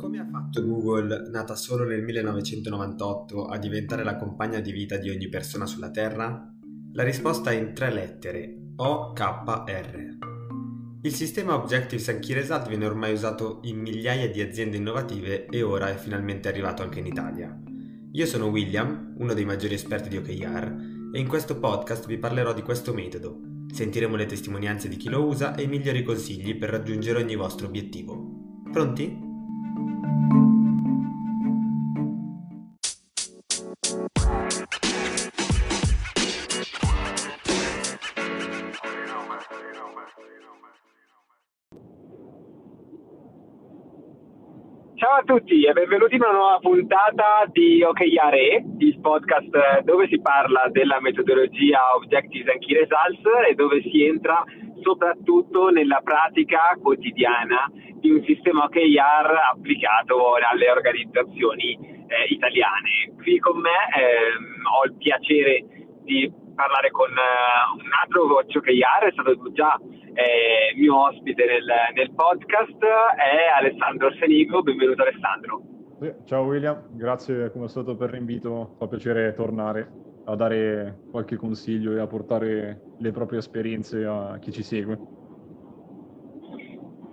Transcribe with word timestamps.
Come 0.00 0.18
ha 0.18 0.26
fatto 0.26 0.64
Google, 0.64 1.28
nata 1.30 1.54
solo 1.54 1.84
nel 1.84 2.02
1998, 2.02 3.44
a 3.44 3.58
diventare 3.58 4.02
la 4.02 4.16
compagna 4.16 4.60
di 4.60 4.72
vita 4.72 4.96
di 4.96 5.10
ogni 5.10 5.28
persona 5.28 5.66
sulla 5.66 5.90
Terra? 5.90 6.50
La 6.94 7.02
risposta 7.02 7.50
è 7.50 7.58
in 7.58 7.74
tre 7.74 7.92
lettere, 7.92 8.72
OKR. 8.76 10.16
Il 11.02 11.14
sistema 11.14 11.54
Objectives 11.54 12.08
and 12.08 12.20
Key 12.20 12.34
Result 12.34 12.68
viene 12.68 12.86
ormai 12.86 13.12
usato 13.12 13.60
in 13.64 13.80
migliaia 13.80 14.30
di 14.30 14.40
aziende 14.40 14.78
innovative 14.78 15.44
e 15.46 15.62
ora 15.62 15.90
è 15.90 15.96
finalmente 15.96 16.48
arrivato 16.48 16.82
anche 16.82 17.00
in 17.00 17.06
Italia. 17.06 17.54
Io 18.12 18.26
sono 18.26 18.46
William, 18.46 19.14
uno 19.18 19.34
dei 19.34 19.44
maggiori 19.44 19.74
esperti 19.74 20.08
di 20.08 20.16
OKR, 20.16 21.10
e 21.12 21.18
in 21.18 21.28
questo 21.28 21.58
podcast 21.58 22.06
vi 22.06 22.16
parlerò 22.16 22.54
di 22.54 22.62
questo 22.62 22.94
metodo. 22.94 23.49
Sentiremo 23.72 24.16
le 24.16 24.26
testimonianze 24.26 24.88
di 24.88 24.96
chi 24.96 25.08
lo 25.08 25.24
usa 25.24 25.54
e 25.54 25.62
i 25.62 25.68
migliori 25.68 26.02
consigli 26.02 26.56
per 26.56 26.70
raggiungere 26.70 27.22
ogni 27.22 27.36
vostro 27.36 27.66
obiettivo. 27.66 28.62
Pronti? 28.70 29.28
Tutti 45.30 45.62
e 45.62 45.72
benvenuti 45.72 46.16
in 46.16 46.22
una 46.22 46.32
nuova 46.32 46.58
puntata 46.58 47.46
di 47.52 47.84
OKRE, 47.84 48.64
il 48.78 48.98
podcast 48.98 49.82
dove 49.84 50.08
si 50.08 50.20
parla 50.20 50.66
della 50.72 51.00
metodologia 51.00 51.94
Objectives 51.94 52.48
and 52.48 52.58
Key 52.58 52.74
Results 52.74 53.22
e 53.48 53.54
dove 53.54 53.80
si 53.80 54.04
entra 54.04 54.42
soprattutto 54.82 55.68
nella 55.68 56.00
pratica 56.02 56.76
quotidiana 56.82 57.70
di 58.00 58.10
un 58.10 58.24
sistema 58.24 58.64
OKR 58.64 59.30
applicato 59.52 60.34
alle 60.34 60.68
organizzazioni 60.68 61.78
eh, 61.78 62.26
italiane. 62.30 63.14
Qui 63.22 63.38
con 63.38 63.60
me 63.60 63.70
eh, 63.70 64.34
ho 64.66 64.84
il 64.84 64.96
piacere 64.98 65.64
di 66.02 66.28
parlare 66.54 66.90
con 66.90 67.10
uh, 67.10 67.76
un 67.76 67.90
altro 68.02 68.26
coach 68.26 68.56
OKR, 68.56 69.08
è 69.08 69.12
stato 69.12 69.52
già 69.52 69.78
eh, 70.14 70.74
mio 70.76 71.06
ospite 71.06 71.44
nel, 71.44 71.66
nel, 71.94 72.14
podcast, 72.14 72.82
è 72.82 73.48
Alessandro 73.58 74.08
Arsenigo. 74.08 74.62
Benvenuto 74.62 75.02
Alessandro. 75.02 75.62
Ciao 76.24 76.44
William, 76.44 76.88
grazie 76.92 77.50
come 77.50 77.64
al 77.64 77.70
solito 77.70 77.94
per 77.94 78.12
l'invito, 78.12 78.76
fa 78.78 78.86
piacere 78.86 79.34
tornare 79.34 79.90
a 80.24 80.34
dare 80.34 81.00
qualche 81.10 81.36
consiglio 81.36 81.92
e 81.92 82.00
a 82.00 82.06
portare 82.06 82.80
le 82.98 83.10
proprie 83.10 83.40
esperienze 83.40 84.04
a 84.04 84.38
chi 84.40 84.50
ci 84.50 84.62
segue. 84.62 84.96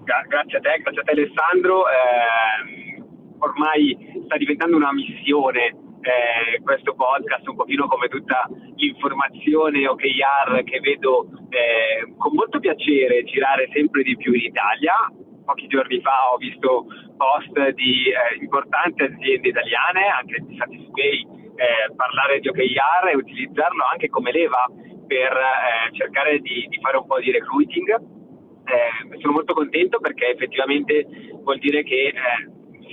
Gra- 0.03 0.25
grazie 0.27 0.57
a 0.57 0.61
te, 0.61 0.79
grazie 0.81 1.01
a 1.01 1.03
te 1.03 1.11
Alessandro. 1.11 1.83
Eh, 1.87 3.03
ormai 3.39 4.21
sta 4.25 4.37
diventando 4.37 4.77
una 4.77 4.93
missione 4.93 5.75
eh, 6.01 6.61
questo 6.61 6.93
podcast 6.93 7.47
un 7.47 7.55
pochino 7.55 7.87
come 7.87 8.07
tutta 8.07 8.47
l'informazione 8.75 9.87
OKR 9.87 10.63
che 10.63 10.79
vedo 10.79 11.27
eh, 11.49 12.13
con 12.17 12.33
molto 12.33 12.59
piacere 12.59 13.23
girare 13.23 13.69
sempre 13.73 14.03
di 14.03 14.15
più 14.15 14.33
in 14.33 14.45
Italia. 14.45 14.93
Pochi 15.45 15.67
giorni 15.67 16.01
fa 16.01 16.33
ho 16.33 16.37
visto 16.37 16.85
post 17.15 17.69
di 17.73 18.11
eh, 18.11 18.37
importanti 18.41 19.03
aziende 19.03 19.47
italiane, 19.47 20.07
anche 20.07 20.43
di 20.45 20.55
Satispay, 20.57 21.25
eh, 21.55 21.93
parlare 21.95 22.39
di 22.39 22.49
OKR 22.49 23.09
e 23.11 23.15
utilizzarlo 23.15 23.83
anche 23.91 24.09
come 24.09 24.31
leva 24.31 24.65
per 25.07 25.31
eh, 25.31 25.95
cercare 25.95 26.39
di, 26.39 26.67
di, 26.69 26.79
fare 26.81 26.97
un 26.97 27.07
po' 27.07 27.19
di 27.19 27.31
recruiting. 27.31 27.89
Eh, 28.67 29.17
sono 29.21 29.33
molto 29.33 29.53
contento 29.53 29.99
perché 29.99 30.27
effettivamente 30.27 31.07
vuol 31.41 31.57
dire 31.59 31.83
che 31.83 32.13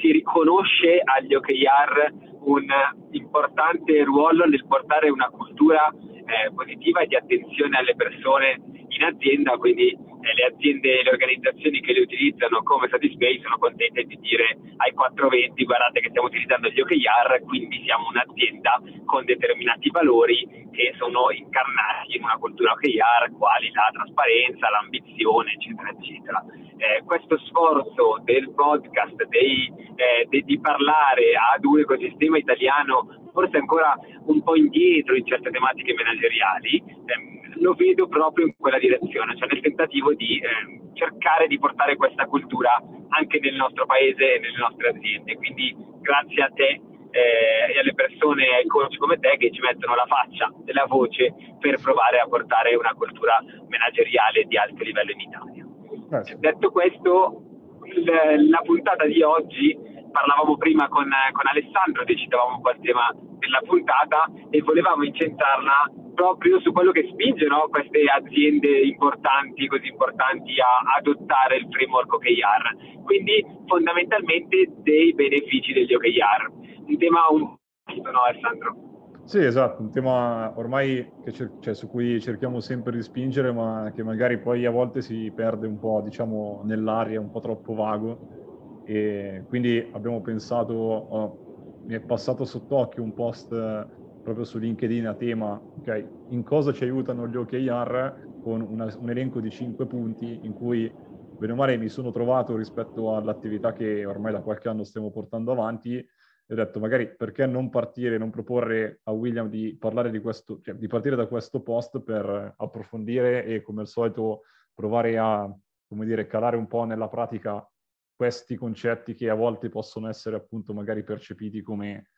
si 0.00 0.12
riconosce 0.12 1.00
agli 1.02 1.34
OKR 1.34 2.12
un 2.45 2.67
importante 3.11 4.03
ruolo 4.05 4.44
nel 4.44 4.65
portare 4.66 5.09
una 5.09 5.28
cultura 5.28 5.91
eh, 5.91 6.53
positiva 6.55 7.00
e 7.00 7.06
di 7.06 7.16
attenzione 7.16 7.78
alle 7.78 7.94
persone 7.94 8.60
in 8.88 9.05
azienda, 9.05 9.56
quindi 9.56 9.97
le 10.32 10.44
aziende 10.44 11.00
e 11.00 11.02
le 11.02 11.10
organizzazioni 11.10 11.80
che 11.80 11.92
le 11.92 12.00
utilizzano 12.00 12.62
come 12.62 12.88
Satisfay 12.88 13.40
sono 13.42 13.58
contente 13.58 14.04
di 14.04 14.18
dire 14.20 14.56
ai 14.78 14.92
420 14.92 15.64
guardate 15.64 16.00
che 16.00 16.08
stiamo 16.08 16.28
utilizzando 16.28 16.68
gli 16.68 16.80
OKR, 16.80 17.42
quindi 17.44 17.82
siamo 17.84 18.08
un'azienda 18.08 18.80
con 19.04 19.24
determinati 19.24 19.90
valori 19.90 20.46
che 20.72 20.94
sono 20.98 21.30
incarnati 21.30 22.16
in 22.16 22.24
una 22.24 22.36
cultura 22.38 22.72
OKR, 22.72 23.30
quali 23.38 23.70
la 23.72 23.90
trasparenza, 23.92 24.70
l'ambizione, 24.70 25.52
eccetera, 25.52 25.90
eccetera. 25.90 26.44
Eh, 26.76 27.02
questo 27.04 27.38
sforzo 27.38 28.20
del 28.24 28.52
podcast, 28.52 29.14
dei, 29.28 29.72
eh, 29.94 30.26
de, 30.28 30.42
di 30.42 30.58
parlare 30.58 31.32
ad 31.54 31.64
un 31.64 31.78
ecosistema 31.78 32.36
italiano 32.36 33.23
forse 33.34 33.56
ancora 33.59 33.99
un 34.27 34.43
po' 34.43 34.55
indietro 34.55 35.17
in 35.17 35.27
certe 35.27 35.50
tematiche 35.50 35.93
manageriali, 35.93 36.78
ehm, 36.78 37.61
lo 37.61 37.75
vedo 37.75 38.06
proprio 38.06 38.47
in 38.47 38.55
quella 38.56 38.78
direzione, 38.78 39.37
cioè 39.37 39.49
nel 39.50 39.61
tentativo 39.61 40.15
di 40.15 40.39
eh, 40.39 40.95
cercare 40.95 41.49
di 41.49 41.59
portare 41.59 41.97
questa 41.97 42.27
cultura 42.27 42.81
anche 43.09 43.41
nel 43.41 43.55
nostro 43.55 43.87
paese 43.87 44.37
e 44.37 44.39
nelle 44.39 44.59
nostre 44.59 44.89
aziende. 44.89 45.34
Quindi 45.34 45.75
grazie 46.00 46.43
a 46.43 46.50
te 46.55 46.81
eh, 47.11 47.75
e 47.75 47.78
alle 47.81 47.95
persone, 47.95 48.47
ai 48.55 48.67
coach 48.67 48.97
come 48.99 49.19
te 49.19 49.37
che 49.37 49.51
ci 49.51 49.61
mettono 49.61 49.95
la 49.95 50.06
faccia 50.06 50.53
e 50.65 50.72
la 50.72 50.87
voce 50.87 51.34
per 51.59 51.81
provare 51.83 52.21
a 52.21 52.28
portare 52.28 52.75
una 52.77 52.95
cultura 52.95 53.43
manageriale 53.69 54.45
di 54.45 54.56
alto 54.56 54.83
livello 54.83 55.11
in 55.11 55.21
Italia. 55.21 55.66
Grazie. 56.09 56.37
Detto 56.39 56.71
questo, 56.71 57.43
il, 57.84 58.49
la 58.49 58.62
puntata 58.65 59.06
di 59.06 59.22
oggi 59.22 59.77
parlavamo 60.14 60.56
prima 60.56 60.86
con, 60.86 61.10
con 61.32 61.47
Alessandro, 61.50 62.04
decidevamo 62.04 62.54
un 62.54 62.62
po' 62.62 62.70
il 62.70 62.78
tema 62.80 63.10
della 63.42 63.58
puntata 63.66 64.30
e 64.48 64.62
volevamo 64.62 65.02
incentrarla 65.02 65.91
proprio 66.14 66.60
su 66.60 66.70
quello 66.70 66.92
che 66.92 67.08
spinge 67.10 67.47
no, 67.47 67.66
queste 67.69 68.06
aziende 68.06 68.78
importanti, 68.86 69.66
così 69.66 69.88
importanti, 69.88 70.54
a 70.60 70.94
adottare 70.98 71.56
il 71.56 71.66
framework 71.69 72.12
OKR. 72.14 73.03
Quindi 73.03 73.44
fondamentalmente 73.66 74.70
dei 74.86 75.12
benefici 75.14 75.72
degli 75.72 75.92
OKR. 75.92 76.86
Un 76.86 76.97
tema 76.97 77.26
un 77.30 77.50
po' 77.50 78.10
no 78.12 78.22
Alessandro? 78.22 78.92
Sì, 79.24 79.38
esatto, 79.42 79.82
un 79.82 79.91
tema 79.91 80.53
ormai 80.56 81.10
cer- 81.32 81.58
cioè, 81.58 81.74
su 81.74 81.88
cui 81.88 82.20
cerchiamo 82.20 82.60
sempre 82.60 82.92
di 82.92 83.03
spingere, 83.03 83.53
ma 83.53 83.91
che 83.92 84.04
magari 84.04 84.38
poi 84.38 84.64
a 84.64 84.70
volte 84.70 85.00
si 85.00 85.32
perde 85.34 85.66
un 85.66 85.80
po', 85.80 86.03
diciamo, 86.04 86.60
nell'aria, 86.64 87.19
un 87.19 87.30
po' 87.30 87.41
troppo 87.41 87.74
vago 87.74 88.44
e 88.84 89.45
quindi 89.49 89.89
abbiamo 89.93 90.21
pensato, 90.21 90.75
oh, 90.75 91.41
mi 91.87 91.95
è 91.95 92.00
passato 92.00 92.45
sott'occhio 92.45 93.03
un 93.03 93.15
post 93.15 93.53
eh, 93.53 93.87
proprio 94.21 94.45
su 94.45 94.59
LinkedIn 94.59 95.06
a 95.06 95.15
tema, 95.15 95.61
ok, 95.78 96.12
in 96.28 96.43
cosa 96.43 96.72
ci 96.72 96.84
aiutano 96.84 97.27
gli 97.27 97.37
OKR 97.37 98.15
con 98.39 98.61
una, 98.61 98.95
un 98.99 99.11
elenco 99.11 99.41
di 99.41 99.50
cinque 99.50 99.87
punti 99.87 100.45
in 100.45 100.53
cui 100.53 100.91
bene 101.37 101.53
o 101.53 101.56
male 101.56 101.77
mi 101.77 101.89
sono 101.89 102.11
trovato 102.11 102.56
rispetto 102.56 103.17
all'attività 103.17 103.72
che 103.72 104.05
ormai 104.05 104.33
da 104.33 104.41
qualche 104.41 104.69
anno 104.69 104.84
stiamo 104.84 105.11
portando 105.11 105.53
avanti 105.53 105.97
e 105.97 106.53
ho 106.53 106.55
detto 106.55 106.78
magari 106.78 107.15
perché 107.15 107.47
non 107.47 107.71
partire, 107.71 108.19
non 108.19 108.31
proporre 108.31 109.01
a 109.05 109.12
William 109.12 109.49
di 109.49 109.77
parlare 109.78 110.11
di 110.11 110.21
questo, 110.21 110.61
cioè 110.61 110.75
di 110.75 110.87
partire 110.87 111.16
da 111.16 111.27
questo 111.27 111.62
post 111.62 112.01
per 112.01 112.55
approfondire 112.56 113.45
e 113.45 113.62
come 113.62 113.81
al 113.81 113.89
solito 113.89 114.43
provare 114.75 115.16
a, 115.16 115.51
dire, 115.89 116.27
calare 116.27 116.56
un 116.56 116.66
po' 116.66 116.84
nella 116.84 117.09
pratica 117.09 117.66
questi 118.14 118.56
concetti 118.56 119.14
che 119.14 119.28
a 119.28 119.34
volte 119.34 119.69
possono 119.69 120.08
essere 120.08 120.36
appunto 120.36 120.72
magari 120.72 121.02
percepiti 121.02 121.62
come 121.62 122.10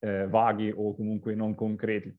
eh, 0.00 0.26
vaghi 0.28 0.72
o 0.74 0.94
comunque 0.94 1.34
non 1.34 1.54
concreti. 1.54 2.14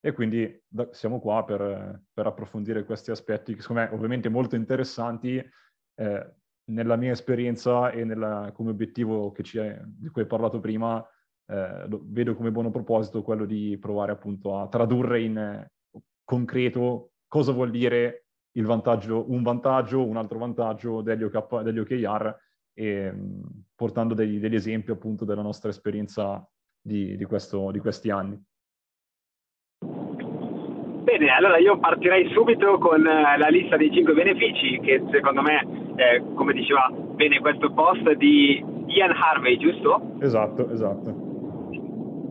E 0.00 0.12
quindi 0.12 0.62
da, 0.66 0.88
siamo 0.92 1.20
qua 1.20 1.44
per, 1.44 2.02
per, 2.12 2.26
approfondire 2.26 2.84
questi 2.84 3.10
aspetti 3.10 3.54
che 3.54 3.62
secondo 3.62 3.82
me 3.82 3.88
ovviamente 3.90 4.28
molto 4.28 4.54
interessanti 4.54 5.42
eh, 5.94 6.32
nella 6.64 6.96
mia 6.96 7.12
esperienza 7.12 7.90
e 7.90 8.04
nella, 8.04 8.50
come 8.54 8.70
obiettivo 8.70 9.34
è, 9.34 9.80
di 9.82 10.08
cui 10.08 10.22
hai 10.22 10.28
parlato 10.28 10.60
prima, 10.60 11.02
eh, 11.46 11.88
lo, 11.88 12.02
vedo 12.04 12.34
come 12.34 12.50
buono 12.50 12.70
proposito 12.70 13.22
quello 13.22 13.44
di 13.44 13.78
provare 13.78 14.12
appunto 14.12 14.58
a 14.58 14.68
tradurre 14.68 15.22
in 15.22 15.38
eh, 15.38 15.72
concreto 16.22 17.12
cosa 17.26 17.52
vuol 17.52 17.70
dire 17.70 18.26
il 18.52 18.66
vantaggio, 18.66 19.30
un 19.30 19.42
vantaggio, 19.42 20.06
un 20.06 20.16
altro 20.16 20.38
vantaggio 20.38 21.00
degli, 21.02 21.22
OK, 21.22 21.60
degli 21.62 21.78
OKR 21.78 22.36
e 22.74 23.12
mm, 23.12 23.40
portando 23.74 24.14
degli, 24.14 24.38
degli, 24.38 24.54
esempi 24.54 24.90
appunto 24.90 25.24
della 25.24 25.42
nostra 25.42 25.70
esperienza 25.70 26.46
di, 26.80 27.16
di, 27.16 27.24
questo, 27.24 27.70
di 27.70 27.78
questi 27.78 28.10
anni. 28.10 28.38
Bene, 31.04 31.28
allora 31.28 31.58
io 31.58 31.78
partirei 31.78 32.30
subito 32.32 32.78
con 32.78 33.06
eh, 33.06 33.38
la 33.38 33.48
lista 33.48 33.76
dei 33.76 33.92
cinque 33.92 34.14
benefici 34.14 34.80
che 34.80 35.02
secondo 35.12 35.42
me, 35.42 35.60
eh, 35.96 36.22
come 36.34 36.52
diceva 36.52 36.90
bene 36.90 37.38
questo 37.40 37.72
post 37.72 38.10
di 38.14 38.64
Ian 38.86 39.12
Harvey, 39.12 39.56
giusto? 39.58 40.16
Esatto, 40.20 40.70
esatto. 40.70 41.32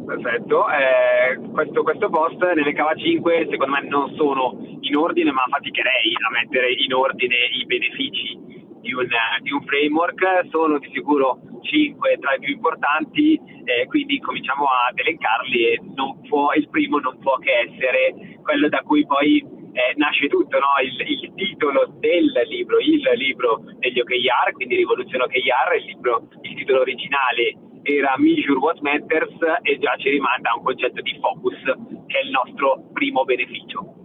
Perfetto, 0.06 0.66
eh, 0.70 1.50
questo, 1.52 1.82
questo, 1.82 2.10
post 2.10 2.38
nelle 2.54 2.74
cava 2.74 2.94
5 2.94 3.48
secondo 3.50 3.74
me 3.74 3.88
non 3.88 4.14
sono 4.16 4.58
in 4.82 4.98
ordine 4.98 5.32
ma 5.32 5.44
faticherei 5.50 6.14
a 6.28 6.32
mettere 6.42 6.74
in 6.74 6.94
ordine 6.94 7.36
i 7.58 7.66
benefici 7.66 8.63
di 8.84 8.94
un, 8.94 9.08
di 9.42 9.52
un 9.52 9.64
framework, 9.64 10.48
sono 10.52 10.78
di 10.78 10.90
sicuro 10.92 11.40
5 11.62 12.18
tra 12.20 12.36
i 12.36 12.40
più 12.40 12.54
importanti, 12.54 13.40
eh, 13.64 13.88
quindi 13.88 14.20
cominciamo 14.20 14.66
ad 14.66 15.00
elencarli 15.00 15.66
e 15.72 15.80
può, 16.28 16.52
il 16.54 16.68
primo 16.70 17.00
non 17.00 17.18
può 17.20 17.38
che 17.38 17.72
essere 17.72 18.38
quello 18.44 18.68
da 18.68 18.82
cui 18.82 19.06
poi 19.06 19.40
eh, 19.40 19.94
nasce 19.96 20.28
tutto, 20.28 20.60
no? 20.60 20.76
il, 20.84 21.00
il, 21.00 21.34
titolo 21.34 21.88
del 21.98 22.30
libro, 22.48 22.78
il 22.80 23.02
libro 23.16 23.64
degli 23.80 24.00
OKR, 24.00 24.52
quindi 24.52 24.76
Rivoluzione 24.76 25.24
OKR, 25.24 25.76
il, 25.80 25.86
libro, 25.86 26.28
il 26.42 26.56
titolo 26.56 26.82
originale 26.82 27.56
era 27.84 28.16
Measure 28.18 28.60
What 28.60 28.80
Matters 28.82 29.36
e 29.62 29.78
già 29.80 29.96
ci 29.98 30.10
rimanda 30.10 30.52
a 30.52 30.58
un 30.58 30.64
concetto 30.64 31.02
di 31.02 31.18
focus 31.20 31.60
che 32.08 32.20
è 32.20 32.24
il 32.24 32.32
nostro 32.32 32.84
primo 32.94 33.24
beneficio. 33.24 34.03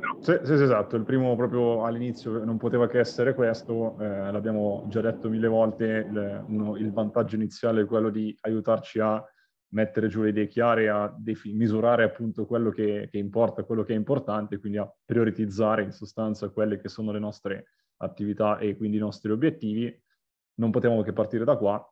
Giusto? 0.00 0.44
Sì, 0.44 0.46
sì, 0.46 0.62
esatto, 0.62 0.96
il 0.96 1.04
primo 1.04 1.36
proprio 1.36 1.84
all'inizio 1.84 2.44
non 2.44 2.56
poteva 2.56 2.88
che 2.88 2.98
essere 2.98 3.34
questo, 3.34 3.96
eh, 4.00 4.30
l'abbiamo 4.30 4.84
già 4.88 5.00
detto 5.00 5.28
mille 5.28 5.48
volte, 5.48 6.06
il, 6.08 6.44
uno, 6.48 6.76
il 6.76 6.92
vantaggio 6.92 7.36
iniziale 7.36 7.82
è 7.82 7.86
quello 7.86 8.10
di 8.10 8.36
aiutarci 8.40 8.98
a 8.98 9.24
mettere 9.72 10.08
giù 10.08 10.22
le 10.22 10.30
idee 10.30 10.48
chiare, 10.48 10.88
a 10.88 11.14
defi- 11.16 11.52
misurare 11.52 12.02
appunto 12.02 12.46
quello 12.46 12.70
che, 12.70 13.08
che, 13.10 13.18
importa, 13.18 13.62
quello 13.62 13.84
che 13.84 13.92
è 13.92 13.96
importante, 13.96 14.58
quindi 14.58 14.78
a 14.78 14.92
prioritizzare 15.04 15.82
in 15.82 15.92
sostanza 15.92 16.48
quelle 16.48 16.80
che 16.80 16.88
sono 16.88 17.12
le 17.12 17.20
nostre 17.20 17.66
attività 17.98 18.58
e 18.58 18.76
quindi 18.76 18.96
i 18.96 19.00
nostri 19.00 19.30
obiettivi. 19.30 19.96
Non 20.54 20.70
potevamo 20.70 21.02
che 21.02 21.12
partire 21.12 21.44
da 21.44 21.56
qua 21.56 21.82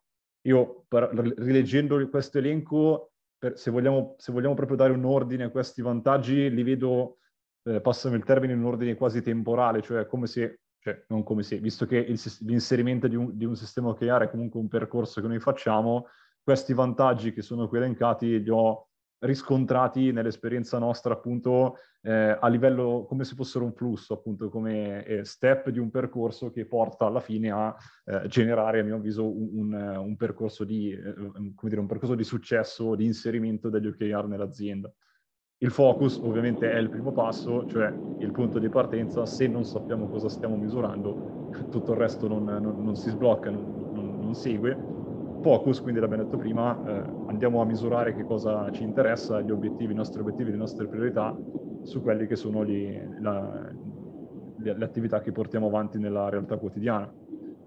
io 0.42 0.84
per, 0.88 1.10
rileggendo 1.36 2.08
questo 2.08 2.38
elenco, 2.38 3.12
per, 3.36 3.58
se, 3.58 3.70
vogliamo, 3.70 4.14
se, 4.18 4.32
vogliamo, 4.32 4.54
proprio 4.54 4.76
dare 4.76 4.92
un 4.92 5.04
ordine 5.04 5.44
a 5.44 5.50
questi 5.50 5.82
vantaggi, 5.82 6.50
li 6.50 6.62
vedo, 6.62 7.18
eh, 7.68 7.80
passami 7.80 8.16
il 8.16 8.24
termine, 8.24 8.52
in 8.52 8.60
un 8.60 8.66
ordine 8.66 8.94
quasi 8.94 9.22
temporale, 9.22 9.82
cioè 9.82 10.06
come 10.06 10.26
se, 10.26 10.60
cioè 10.80 11.04
non 11.08 11.22
come 11.22 11.42
se, 11.42 11.58
visto 11.58 11.86
che 11.86 11.98
il, 11.98 12.20
l'inserimento 12.40 13.08
di 13.08 13.16
un, 13.16 13.36
di 13.36 13.44
un 13.44 13.56
sistema 13.56 13.88
OKR 13.88 14.22
è 14.22 14.30
comunque 14.30 14.60
un 14.60 14.68
percorso 14.68 15.20
che 15.20 15.26
noi 15.26 15.40
facciamo, 15.40 16.06
questi 16.42 16.72
vantaggi 16.72 17.32
che 17.32 17.42
sono 17.42 17.68
qui 17.68 17.78
elencati 17.78 18.42
li 18.42 18.50
ho 18.50 18.88
riscontrati 19.20 20.12
nell'esperienza 20.12 20.78
nostra 20.78 21.12
appunto 21.12 21.78
eh, 22.02 22.36
a 22.40 22.48
livello 22.48 23.04
come 23.08 23.24
se 23.24 23.34
fossero 23.34 23.64
un 23.64 23.72
flusso 23.72 24.14
appunto 24.14 24.48
come 24.48 25.04
eh, 25.04 25.24
step 25.24 25.70
di 25.70 25.80
un 25.80 25.90
percorso 25.90 26.50
che 26.50 26.66
porta 26.66 27.06
alla 27.06 27.20
fine 27.20 27.50
a 27.50 27.74
eh, 28.04 28.28
generare 28.28 28.80
a 28.80 28.84
mio 28.84 28.96
avviso 28.96 29.28
un, 29.28 29.72
un, 29.72 29.74
un 29.74 30.16
percorso 30.16 30.64
di 30.64 30.92
eh, 30.92 31.14
come 31.14 31.68
dire 31.68 31.80
un 31.80 31.88
percorso 31.88 32.14
di 32.14 32.24
successo 32.24 32.94
di 32.94 33.04
inserimento 33.04 33.68
degli 33.68 33.88
OKR 33.88 34.28
nell'azienda 34.28 34.90
il 35.60 35.70
focus 35.70 36.20
ovviamente 36.22 36.70
è 36.70 36.78
il 36.78 36.88
primo 36.88 37.10
passo 37.10 37.66
cioè 37.66 37.92
il 38.18 38.30
punto 38.30 38.58
di 38.58 38.68
partenza. 38.68 39.26
Se 39.26 39.46
non 39.48 39.64
sappiamo 39.64 40.08
cosa 40.08 40.28
stiamo 40.28 40.56
misurando 40.56 41.50
tutto 41.70 41.92
il 41.92 41.98
resto 41.98 42.28
non, 42.28 42.44
non, 42.44 42.82
non 42.82 42.94
si 42.94 43.10
sblocca 43.10 43.50
non, 43.50 44.18
non 44.28 44.34
segue. 44.34 44.96
Focus, 45.40 45.80
quindi 45.80 46.00
l'abbiamo 46.00 46.24
detto 46.24 46.36
prima, 46.36 46.76
eh, 46.84 47.02
andiamo 47.28 47.60
a 47.60 47.64
misurare 47.64 48.12
che 48.12 48.24
cosa 48.24 48.70
ci 48.72 48.82
interessa, 48.82 49.40
gli 49.40 49.52
obiettivi, 49.52 49.92
i 49.92 49.96
nostri 49.96 50.20
obiettivi, 50.20 50.50
le 50.50 50.56
nostre 50.56 50.88
priorità 50.88 51.36
su 51.82 52.02
quelle 52.02 52.26
che 52.26 52.34
sono 52.34 52.64
gli, 52.64 53.00
la, 53.20 53.70
le, 54.56 54.76
le, 54.76 54.84
attività 54.84 55.20
che 55.20 55.30
portiamo 55.30 55.68
avanti 55.68 55.98
nella 55.98 56.28
realtà 56.28 56.56
quotidiana. 56.56 57.08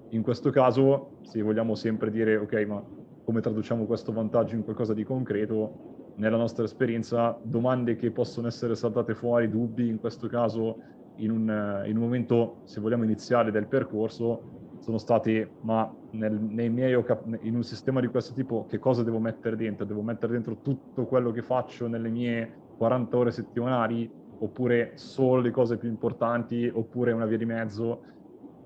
In 0.10 0.22
questo 0.22 0.50
caso, 0.50 1.20
se 1.22 1.42
vogliamo 1.42 1.76
sempre 1.76 2.12
dire, 2.12 2.36
ok, 2.36 2.66
ma 2.68 2.84
come 3.24 3.40
traduciamo 3.40 3.86
questo 3.86 4.12
vantaggio 4.12 4.56
in 4.56 4.64
qualcosa 4.66 4.94
di 4.94 5.06
concreto, 5.06 6.01
nella 6.16 6.38
nostra 6.38 6.64
esperienza, 6.64 7.38
domande 7.42 7.96
che 7.96 8.12
possono 8.12 8.48
essere 8.48 8.76
saltate 8.76 9.16
fuori, 9.16 9.50
dubbi 9.50 9.88
in 9.88 10.00
questo 10.00 10.28
caso, 10.28 10.78
in 11.18 11.32
un, 11.32 11.84
in 11.86 11.96
un 11.96 12.02
momento, 12.02 12.62
se 12.64 12.80
vogliamo, 12.80 13.04
iniziale 13.04 13.52
del 13.52 13.68
percorso, 13.68 14.60
sono 14.80 14.98
stati, 14.98 15.48
ma 15.62 15.92
nel, 16.12 16.34
nei 16.34 16.70
miei, 16.70 17.02
in 17.42 17.56
un 17.56 17.64
sistema 17.64 18.00
di 18.02 18.08
questo 18.08 18.34
tipo, 18.34 18.66
che 18.68 18.80
cosa 18.80 19.04
devo 19.04 19.20
mettere 19.20 19.56
dentro? 19.56 19.86
Devo 19.86 20.02
mettere 20.02 20.34
dentro 20.34 20.58
tutto 20.62 21.06
quello 21.06 21.32
che 21.32 21.44
faccio 21.44 21.88
nelle 21.88 22.10
mie 22.10 22.52
40 22.78 23.18
ore 23.18 23.32
settimanali, 23.32 24.12
oppure 24.40 24.94
solo 24.96 25.42
le 25.42 25.52
cose 25.52 25.78
più 25.78 25.88
importanti, 25.88 26.70
oppure 26.74 27.12
una 27.12 27.26
via 27.26 27.38
di 27.38 27.46
mezzo? 27.46 28.02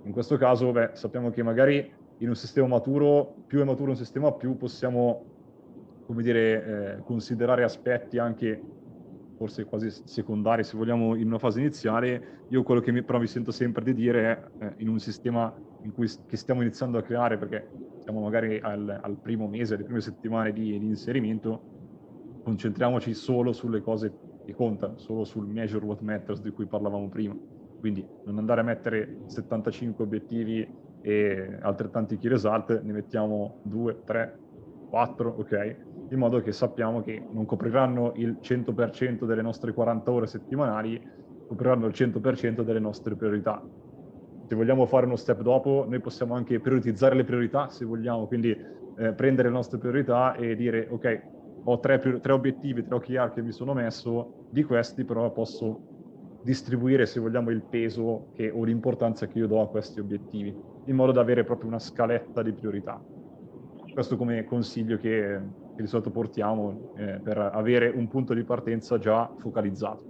In 0.03 0.13
questo 0.13 0.37
caso, 0.37 0.71
beh, 0.71 0.91
sappiamo 0.93 1.31
che 1.31 1.43
magari 1.43 1.93
in 2.19 2.29
un 2.29 2.35
sistema 2.35 2.67
maturo, 2.67 3.35
più 3.45 3.59
è 3.59 3.63
maturo 3.65 3.89
un 3.89 3.97
sistema, 3.97 4.31
più 4.31 4.55
possiamo, 4.55 5.25
come 6.05 6.21
dire, 6.21 6.95
eh, 6.97 7.03
considerare 7.03 7.63
aspetti 7.63 8.17
anche 8.17 8.61
forse 9.35 9.65
quasi 9.65 9.89
secondari, 10.05 10.63
se 10.63 10.77
vogliamo, 10.77 11.15
in 11.15 11.27
una 11.27 11.39
fase 11.39 11.59
iniziale. 11.59 12.43
Io 12.49 12.63
quello 12.63 12.81
che 12.81 12.91
mi, 12.91 13.03
però 13.03 13.19
mi 13.19 13.27
sento 13.27 13.51
sempre 13.51 13.83
di 13.83 13.93
dire 13.93 14.21
è, 14.23 14.65
eh, 14.65 14.73
in 14.77 14.89
un 14.89 14.99
sistema 14.99 15.53
in 15.81 15.93
cui, 15.93 16.09
che 16.25 16.37
stiamo 16.37 16.61
iniziando 16.61 16.97
a 16.97 17.01
creare, 17.01 17.37
perché 17.37 17.69
siamo 17.99 18.21
magari 18.21 18.59
al, 18.59 18.99
al 19.01 19.17
primo 19.17 19.47
mese, 19.47 19.75
alle 19.75 19.83
prime 19.83 20.01
settimane 20.01 20.51
di, 20.53 20.77
di, 20.79 20.85
inserimento, 20.85 21.73
concentriamoci 22.43 23.13
solo 23.13 23.51
sulle 23.51 23.81
cose 23.81 24.13
che 24.45 24.53
contano, 24.53 24.97
solo 24.97 25.23
sul 25.23 25.47
measure 25.47 25.85
what 25.85 26.01
matters 26.01 26.41
di 26.41 26.51
cui 26.51 26.65
parlavamo 26.65 27.09
prima. 27.09 27.35
Quindi 27.79 28.05
non 28.25 28.37
andare 28.37 28.61
a 28.61 28.63
mettere 28.63 29.17
75 29.25 30.03
obiettivi 30.03 30.67
e 31.01 31.57
altrettanti 31.61 32.17
key 32.17 32.29
result, 32.29 32.81
ne 32.81 32.93
mettiamo 32.93 33.59
2, 33.63 34.01
3, 34.05 34.39
4, 34.95 35.35
ok? 35.39 35.75
In 36.11 36.17
modo 36.17 36.39
che 36.41 36.53
sappiamo 36.53 37.01
che 37.01 37.21
non 37.31 37.45
copriranno 37.45 38.13
il 38.15 38.37
100% 38.41 39.25
delle 39.25 39.41
nostre 39.41 39.73
40 39.73 40.11
ore 40.11 40.27
settimanali, 40.27 41.01
copriranno 41.47 41.87
il 41.87 41.93
100% 41.93 42.61
delle 42.61 42.79
nostre 42.79 43.15
priorità 43.15 43.61
se 44.47 44.55
vogliamo 44.55 44.85
fare 44.85 45.05
uno 45.05 45.15
step 45.15 45.41
dopo, 45.41 45.85
noi 45.87 45.99
possiamo 45.99 46.35
anche 46.35 46.59
prioritizzare 46.59 47.15
le 47.15 47.23
priorità, 47.23 47.67
se 47.69 47.83
vogliamo, 47.83 48.27
quindi 48.27 48.51
eh, 48.51 49.13
prendere 49.13 49.47
le 49.47 49.53
nostre 49.55 49.79
priorità 49.79 50.35
e 50.35 50.55
dire, 50.55 50.87
ok, 50.89 51.23
ho 51.63 51.79
tre, 51.79 51.99
tre 51.99 52.31
obiettivi, 52.31 52.83
tre 52.83 52.95
OKR 52.95 53.33
che 53.33 53.41
mi 53.41 53.51
sono 53.51 53.73
messo, 53.73 54.45
di 54.51 54.63
questi 54.63 55.03
però 55.03 55.31
posso 55.31 55.93
distribuire, 56.43 57.07
se 57.07 57.19
vogliamo, 57.19 57.49
il 57.49 57.63
peso 57.63 58.27
che, 58.35 58.51
o 58.51 58.63
l'importanza 58.63 59.25
che 59.25 59.39
io 59.39 59.47
do 59.47 59.61
a 59.61 59.67
questi 59.67 59.99
obiettivi, 59.99 60.55
in 60.85 60.95
modo 60.95 61.11
da 61.11 61.21
avere 61.21 61.43
proprio 61.43 61.67
una 61.67 61.79
scaletta 61.79 62.43
di 62.43 62.53
priorità. 62.53 63.01
Questo 63.95 64.17
come 64.17 64.43
consiglio 64.43 64.97
che, 64.97 65.39
che 65.73 65.81
di 65.81 65.87
solito 65.87 66.11
portiamo 66.11 66.91
eh, 66.97 67.21
per 67.23 67.37
avere 67.37 67.87
un 67.87 68.09
punto 68.09 68.33
di 68.33 68.43
partenza 68.43 68.99
già 68.99 69.31
focalizzato. 69.39 70.03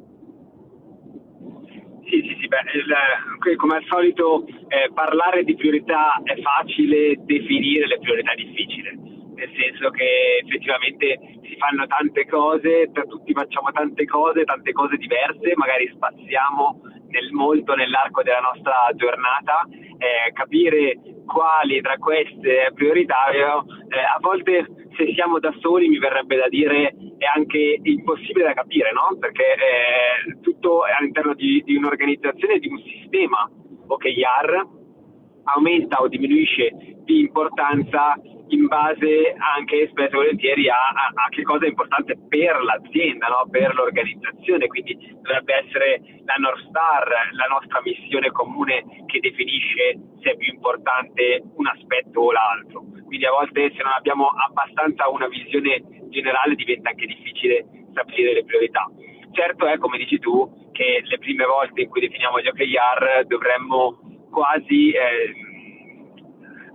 Sì, 2.09 2.17
sì, 2.25 2.35
sì, 2.41 2.47
beh, 2.47 2.65
il, 2.73 3.55
come 3.57 3.75
al 3.75 3.83
solito 3.85 4.43
eh, 4.47 4.89
parlare 4.91 5.43
di 5.43 5.53
priorità 5.55 6.19
è 6.23 6.33
facile, 6.41 7.13
definire 7.25 7.85
le 7.85 7.99
priorità 7.99 8.31
è 8.31 8.41
difficile, 8.41 8.89
nel 9.35 9.51
senso 9.53 9.91
che 9.91 10.41
effettivamente 10.43 11.19
si 11.43 11.55
fanno 11.57 11.85
tante 11.85 12.25
cose, 12.25 12.89
tra 12.91 13.03
tutti 13.03 13.33
facciamo 13.33 13.69
tante 13.71 14.05
cose, 14.05 14.45
tante 14.45 14.71
cose 14.71 14.97
diverse, 14.97 15.53
magari 15.57 15.87
spaziamo 15.93 16.81
nel, 17.09 17.31
molto 17.33 17.75
nell'arco 17.75 18.23
della 18.23 18.41
nostra 18.51 18.89
giornata, 18.95 19.61
eh, 19.69 20.33
capire 20.33 20.97
quali 21.25 21.81
tra 21.81 21.97
queste 21.97 22.71
prioritarie, 22.73 23.43
eh, 23.43 23.99
a 23.99 24.17
volte 24.19 24.65
se 24.95 25.11
siamo 25.13 25.39
da 25.39 25.53
soli 25.59 25.87
mi 25.87 25.99
verrebbe 25.99 26.37
da 26.37 26.47
dire 26.47 26.95
è 27.17 27.25
anche 27.25 27.79
impossibile 27.81 28.45
da 28.45 28.53
capire, 28.53 28.91
no? 28.91 29.17
Perché 29.17 29.43
eh, 29.43 30.39
tutto 30.41 30.85
è 30.85 30.91
all'interno 30.97 31.33
di, 31.33 31.61
di 31.65 31.75
un'organizzazione, 31.75 32.59
di 32.59 32.67
un 32.67 32.79
sistema 32.79 33.49
OKR 33.87 34.67
aumenta 35.43 36.01
o 36.01 36.07
diminuisce 36.07 36.71
di 37.03 37.19
importanza 37.19 38.15
in 38.49 38.67
base 38.67 39.33
anche 39.57 39.87
spesso 39.89 40.13
e 40.13 40.17
volentieri 40.17 40.69
a, 40.69 40.75
a, 40.75 41.11
a, 41.25 41.29
che 41.29 41.41
cosa 41.43 41.65
è 41.65 41.69
importante 41.69 42.17
per 42.27 42.61
l'azienda, 42.61 43.27
no? 43.27 43.47
per 43.49 43.73
l'organizzazione, 43.73 44.67
quindi 44.67 44.97
dovrebbe 45.21 45.65
essere 45.65 46.01
la 46.25 46.35
North 46.35 46.67
Star, 46.69 47.07
la 47.31 47.47
nostra 47.49 47.81
missione 47.81 48.31
comune 48.31 48.83
che 49.07 49.19
definisce 49.19 49.97
se 50.21 50.31
è 50.31 50.37
più 50.37 50.53
importante 50.53 51.41
un 51.55 51.67
aspetto 51.67 52.19
o 52.19 52.31
l'altro. 52.31 52.83
Quindi 53.05 53.25
a 53.25 53.31
volte 53.31 53.71
se 53.75 53.81
non 53.81 53.93
abbiamo 53.93 54.27
abbastanza 54.27 55.09
una 55.09 55.27
visione 55.27 55.81
generale 56.09 56.55
diventa 56.55 56.89
anche 56.89 57.05
difficile 57.05 57.65
stabilire 57.91 58.33
le 58.33 58.45
priorità. 58.45 58.89
Certo 59.31 59.65
è, 59.65 59.77
come 59.77 59.97
dici 59.97 60.19
tu, 60.19 60.69
che 60.71 61.01
le 61.03 61.17
prime 61.17 61.45
volte 61.45 61.81
in 61.81 61.89
cui 61.89 62.01
definiamo 62.01 62.39
gli 62.39 62.47
OKR 62.47 63.25
dovremmo 63.25 64.27
quasi... 64.29 64.91
Eh, 64.91 65.44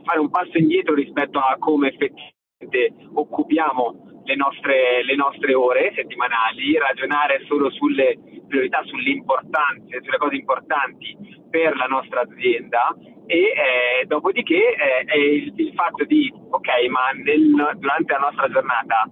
fare 0.04 0.20
un 0.20 0.30
passo 0.30 0.58
indietro 0.58 0.94
rispetto 0.94 1.38
a 1.38 1.56
come 1.58 1.88
effettivamente 1.88 2.94
occupiamo 3.14 4.22
le 4.24 4.36
nostre, 4.36 5.02
le 5.04 5.16
nostre 5.16 5.54
ore 5.54 5.92
settimanali, 5.94 6.78
ragionare 6.78 7.42
solo 7.46 7.70
sulle 7.70 8.18
priorità, 8.46 8.82
sulle 8.84 9.10
importanze, 9.10 10.00
sulle 10.02 10.18
cose 10.18 10.36
importanti 10.36 11.16
per 11.48 11.76
la 11.76 11.86
nostra 11.86 12.20
azienda 12.20 12.94
e 13.26 13.38
eh, 13.38 14.06
dopodiché 14.06 14.74
eh, 14.74 15.04
è 15.04 15.16
il, 15.16 15.52
il, 15.56 15.72
fatto 15.74 16.04
di, 16.04 16.32
ok, 16.50 16.68
ma 16.88 17.10
nel, 17.12 17.76
durante 17.78 18.12
la 18.12 18.18
nostra 18.18 18.48
giornata 18.48 19.08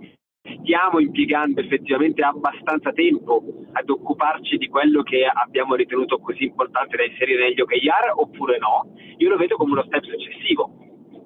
stiamo 0.61 0.99
impiegando 0.99 1.61
effettivamente 1.61 2.23
abbastanza 2.23 2.93
tempo 2.93 3.43
ad 3.73 3.89
occuparci 3.89 4.57
di 4.57 4.69
quello 4.69 5.03
che 5.03 5.25
abbiamo 5.25 5.75
ritenuto 5.75 6.19
così 6.19 6.45
importante 6.45 6.97
da 6.97 7.05
inserire 7.05 7.49
negli 7.49 7.61
OKR 7.61 8.13
oppure 8.15 8.59
no, 8.59 8.93
io 9.17 9.29
lo 9.29 9.37
vedo 9.37 9.57
come 9.57 9.73
uno 9.73 9.85
step 9.85 10.05
successivo. 10.05 10.73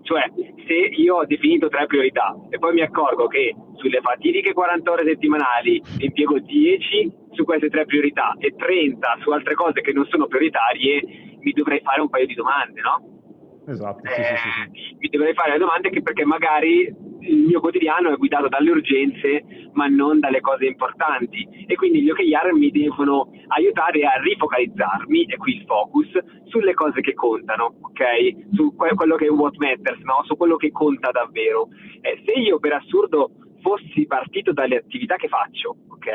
Cioè, 0.02 0.30
se 0.66 0.74
io 0.74 1.16
ho 1.16 1.26
definito 1.26 1.68
tre 1.68 1.86
priorità 1.86 2.34
e 2.50 2.58
poi 2.58 2.74
mi 2.74 2.82
accorgo 2.82 3.28
che 3.28 3.54
sulle 3.76 4.00
fatidiche 4.00 4.52
40 4.52 4.90
ore 4.90 5.04
settimanali 5.04 5.80
impiego 5.98 6.38
10 6.38 7.12
su 7.30 7.44
queste 7.44 7.68
tre 7.68 7.84
priorità 7.84 8.34
e 8.38 8.54
30 8.56 9.18
su 9.20 9.30
altre 9.30 9.54
cose 9.54 9.80
che 9.80 9.92
non 9.92 10.04
sono 10.06 10.26
prioritarie, 10.26 11.38
mi 11.40 11.52
dovrei 11.52 11.80
fare 11.80 12.00
un 12.00 12.08
paio 12.08 12.26
di 12.26 12.34
domande, 12.34 12.80
no? 12.80 13.21
Esatto, 13.66 14.00
sì, 14.02 14.20
eh, 14.20 14.24
sì, 14.24 14.48
sì, 14.74 14.96
Mi 14.98 15.08
dovrei 15.08 15.34
fare 15.34 15.52
le 15.52 15.58
domande 15.58 15.90
che 15.90 16.02
perché 16.02 16.24
magari 16.24 16.92
il 17.20 17.38
mio 17.46 17.60
quotidiano 17.60 18.10
è 18.10 18.16
guidato 18.16 18.48
dalle 18.48 18.70
urgenze 18.70 19.44
ma 19.74 19.86
non 19.86 20.18
dalle 20.18 20.40
cose 20.40 20.66
importanti 20.66 21.46
e 21.66 21.74
quindi 21.76 22.02
gli 22.02 22.10
OKR 22.10 22.52
mi 22.54 22.70
devono 22.70 23.30
aiutare 23.48 24.02
a 24.02 24.20
rifocalizzarmi, 24.20 25.24
e 25.24 25.36
qui 25.36 25.56
il 25.56 25.64
focus, 25.66 26.08
sulle 26.46 26.74
cose 26.74 27.00
che 27.00 27.14
contano, 27.14 27.76
ok? 27.80 28.54
Su 28.54 28.74
quello 28.74 29.16
che 29.16 29.26
è 29.26 29.30
what 29.30 29.56
matters, 29.56 30.00
no? 30.00 30.22
Su 30.24 30.36
quello 30.36 30.56
che 30.56 30.70
conta 30.70 31.10
davvero. 31.10 31.68
Eh, 32.00 32.20
se 32.26 32.32
io 32.32 32.58
per 32.58 32.72
assurdo 32.74 33.30
fossi 33.62 34.06
partito 34.06 34.52
dalle 34.52 34.76
attività 34.76 35.16
che 35.16 35.28
faccio, 35.28 35.76
ok? 35.88 36.06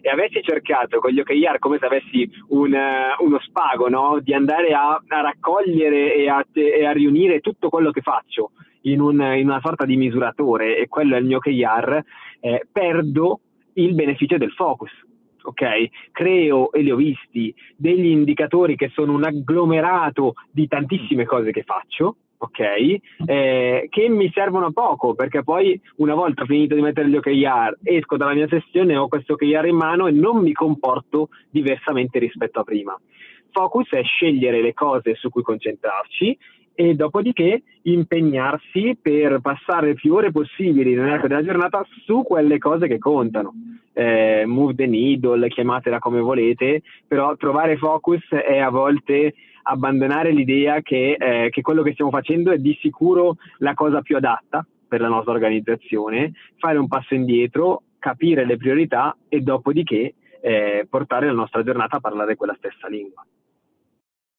E 0.00 0.08
avessi 0.08 0.42
cercato 0.42 0.98
con 0.98 1.12
gli 1.12 1.20
OKR 1.20 1.58
come 1.58 1.78
se 1.78 1.86
avessi 1.86 2.28
un, 2.48 2.72
uh, 2.72 3.24
uno 3.24 3.38
spago, 3.40 3.88
no? 3.88 4.18
Di 4.20 4.34
andare 4.34 4.72
a, 4.72 5.00
a 5.06 5.20
raccogliere 5.20 6.14
e 6.14 6.28
a, 6.28 6.44
e 6.52 6.84
a, 6.84 6.92
riunire 6.92 7.40
tutto 7.40 7.68
quello 7.68 7.90
che 7.90 8.00
faccio 8.00 8.50
in, 8.82 9.00
un, 9.00 9.20
in, 9.36 9.46
una 9.46 9.60
sorta 9.62 9.84
di 9.84 9.96
misuratore 9.96 10.76
e 10.78 10.88
quello 10.88 11.14
è 11.14 11.18
il 11.18 11.26
mio 11.26 11.36
OKR, 11.36 12.02
eh, 12.40 12.66
perdo 12.72 13.40
il 13.74 13.94
beneficio 13.94 14.36
del 14.36 14.52
focus. 14.52 14.90
Ok, 15.46 15.62
creo 16.10 16.72
e 16.72 16.80
li 16.80 16.90
ho 16.90 16.96
visti 16.96 17.54
degli 17.76 18.06
indicatori 18.06 18.76
che 18.76 18.88
sono 18.94 19.12
un 19.12 19.24
agglomerato 19.24 20.32
di 20.50 20.66
tantissime 20.66 21.26
cose 21.26 21.50
che 21.50 21.64
faccio, 21.64 22.16
ok? 22.44 22.96
Eh, 23.26 23.86
che 23.90 24.08
mi 24.08 24.30
servono 24.32 24.72
poco 24.72 25.14
perché 25.14 25.42
poi 25.42 25.78
una 25.96 26.14
volta 26.14 26.44
finito 26.44 26.74
di 26.74 26.80
mettere 26.80 27.08
gli 27.08 27.16
OKR 27.16 27.78
esco 27.82 28.16
dalla 28.16 28.34
mia 28.34 28.48
sessione, 28.48 28.96
ho 28.96 29.08
questo 29.08 29.34
OKR 29.34 29.66
in 29.66 29.76
mano 29.76 30.06
e 30.06 30.12
non 30.12 30.38
mi 30.38 30.52
comporto 30.52 31.28
diversamente 31.50 32.18
rispetto 32.18 32.60
a 32.60 32.64
prima. 32.64 32.98
Focus 33.50 33.90
è 33.90 34.02
scegliere 34.02 34.60
le 34.60 34.74
cose 34.74 35.14
su 35.14 35.30
cui 35.30 35.42
concentrarci 35.42 36.36
e 36.74 36.94
dopodiché 36.94 37.62
impegnarsi 37.82 38.98
per 39.00 39.38
passare 39.40 39.94
più 39.94 40.14
ore 40.14 40.32
possibili 40.32 40.94
nell'arco 40.94 41.28
della 41.28 41.44
giornata 41.44 41.86
su 42.04 42.22
quelle 42.22 42.58
cose 42.58 42.88
che 42.88 42.98
contano. 42.98 43.52
Eh, 43.92 44.42
move 44.44 44.74
the 44.74 44.86
needle, 44.86 45.46
chiamatela 45.48 46.00
come 46.00 46.20
volete, 46.20 46.82
però 47.06 47.36
trovare 47.36 47.76
focus 47.76 48.28
è 48.28 48.58
a 48.58 48.70
volte 48.70 49.34
abbandonare 49.64 50.32
l'idea 50.32 50.80
che, 50.80 51.16
eh, 51.18 51.50
che 51.50 51.62
quello 51.62 51.82
che 51.82 51.92
stiamo 51.92 52.10
facendo 52.10 52.50
è 52.50 52.58
di 52.58 52.76
sicuro 52.80 53.36
la 53.58 53.74
cosa 53.74 54.00
più 54.00 54.16
adatta 54.16 54.66
per 54.86 55.00
la 55.00 55.08
nostra 55.08 55.32
organizzazione, 55.32 56.32
fare 56.58 56.78
un 56.78 56.86
passo 56.86 57.14
indietro, 57.14 57.82
capire 57.98 58.44
le 58.44 58.56
priorità 58.56 59.16
e 59.28 59.40
dopodiché 59.40 60.14
eh, 60.40 60.86
portare 60.88 61.26
la 61.26 61.32
nostra 61.32 61.62
giornata 61.62 61.96
a 61.96 62.00
parlare 62.00 62.36
quella 62.36 62.54
stessa 62.56 62.86
lingua. 62.86 63.26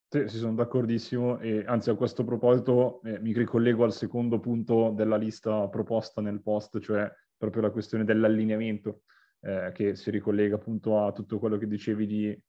Sì, 0.08 0.28
sono 0.30 0.54
d'accordissimo 0.54 1.40
e 1.40 1.64
anzi 1.66 1.90
a 1.90 1.96
questo 1.96 2.24
proposito 2.24 3.02
eh, 3.04 3.20
mi 3.20 3.34
ricollego 3.34 3.84
al 3.84 3.92
secondo 3.92 4.40
punto 4.40 4.92
della 4.96 5.18
lista 5.18 5.68
proposta 5.68 6.22
nel 6.22 6.42
post, 6.42 6.80
cioè 6.80 7.12
proprio 7.36 7.64
la 7.64 7.72
questione 7.72 8.06
dell'allineamento, 8.06 9.02
eh, 9.42 9.72
che 9.74 9.96
si 9.96 10.12
ricollega 10.12 10.56
appunto 10.56 11.04
a 11.04 11.12
tutto 11.12 11.40
quello 11.40 11.58
che 11.58 11.68
dicevi 11.68 12.06
di 12.06 12.42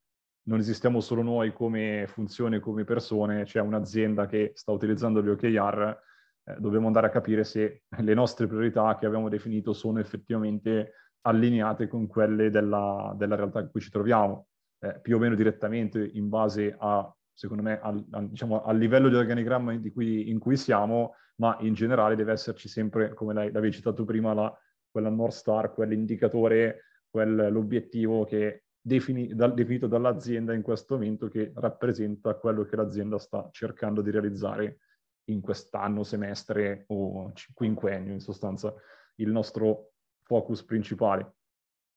non 0.47 0.59
esistiamo 0.61 1.01
solo 1.01 1.23
noi 1.23 1.53
come 1.53 2.07
funzione, 2.07 2.61
come 2.61 2.85
persone, 2.85 3.45
c'è 3.45 3.61
un'azienda 3.61 4.27
che 4.27 4.53
sta 4.55 4.73
utilizzando 4.73 5.23
gli 5.23 5.29
OKR, 5.29 5.99
eh, 6.45 6.57
dobbiamo 6.59 6.87
andare 6.87 7.09
a 7.09 7.11
capire 7.11 7.45
se 7.45 7.83
le 7.89 8.15
nostre 8.15 8.47
priorità 8.47 8.97
che 8.97 9.07
abbiamo 9.07 9.29
definito 9.29 9.73
sono 9.73 9.99
effettivamente 9.99 10.93
allineate 11.23 11.89
con 11.89 12.07
quelle 12.07 12.51
della, 12.51 13.13
della 13.17 13.35
realtà 13.35 13.61
in 13.61 13.71
cui 13.71 13.81
ci 13.81 13.91
troviamo, 13.91 14.47
eh, 14.79 15.01
più 15.01 15.17
o 15.17 15.19
meno 15.19 15.35
direttamente 15.35 16.09
in 16.13 16.29
base 16.29 16.77
a, 16.79 17.13
secondo 17.33 17.65
me, 17.65 17.81
al, 17.81 18.05
al, 18.13 18.29
diciamo, 18.29 18.63
al 18.63 18.79
livello 18.79 19.09
di 19.09 19.17
organigramma 19.17 19.77
cui, 19.93 20.31
in 20.31 20.39
cui 20.39 20.57
siamo, 20.57 21.15
ma 21.37 21.57
in 21.61 21.75
generale 21.75 22.15
deve 22.15 22.33
esserci 22.33 22.69
sempre, 22.69 23.15
come 23.15 23.35
l'avevi 23.35 23.73
citato 23.73 24.05
prima, 24.05 24.33
la, 24.33 24.61
quella 24.89 25.11
North 25.11 25.35
Star, 25.35 25.75
quell'indicatore, 25.75 26.83
quell'obiettivo 27.11 28.25
che 28.25 28.66
defini, 28.87 29.35
da, 29.35 29.49
definito 29.49 29.89
dall'azienda 29.89 30.55
in 30.55 30.63
questo 30.63 30.95
momento 30.95 31.27
che 31.27 31.51
rappresenta 31.57 32.37
quello 32.37 32.63
che 32.63 32.77
l'azienda 32.77 33.19
sta 33.19 33.49
cercando 33.51 34.01
di 34.01 34.13
realizzare 34.13 34.79
in 35.25 35.41
quest'anno, 35.41 36.05
semestre 36.05 36.85
o 36.89 37.33
quinquennio, 37.53 38.13
in 38.13 38.21
sostanza 38.21 38.73
il 39.17 39.31
nostro 39.33 39.91
focus 40.23 40.63
principale. 40.63 41.35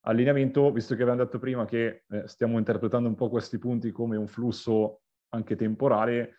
Allineamento, 0.07 0.71
visto 0.71 0.95
che 0.95 1.03
abbiamo 1.03 1.23
detto 1.23 1.37
prima 1.37 1.65
che 1.65 2.05
eh, 2.09 2.27
stiamo 2.27 2.57
interpretando 2.57 3.07
un 3.07 3.15
po' 3.15 3.29
questi 3.29 3.59
punti 3.59 3.91
come 3.91 4.17
un 4.17 4.27
flusso 4.27 5.01
anche 5.29 5.55
temporale, 5.55 6.37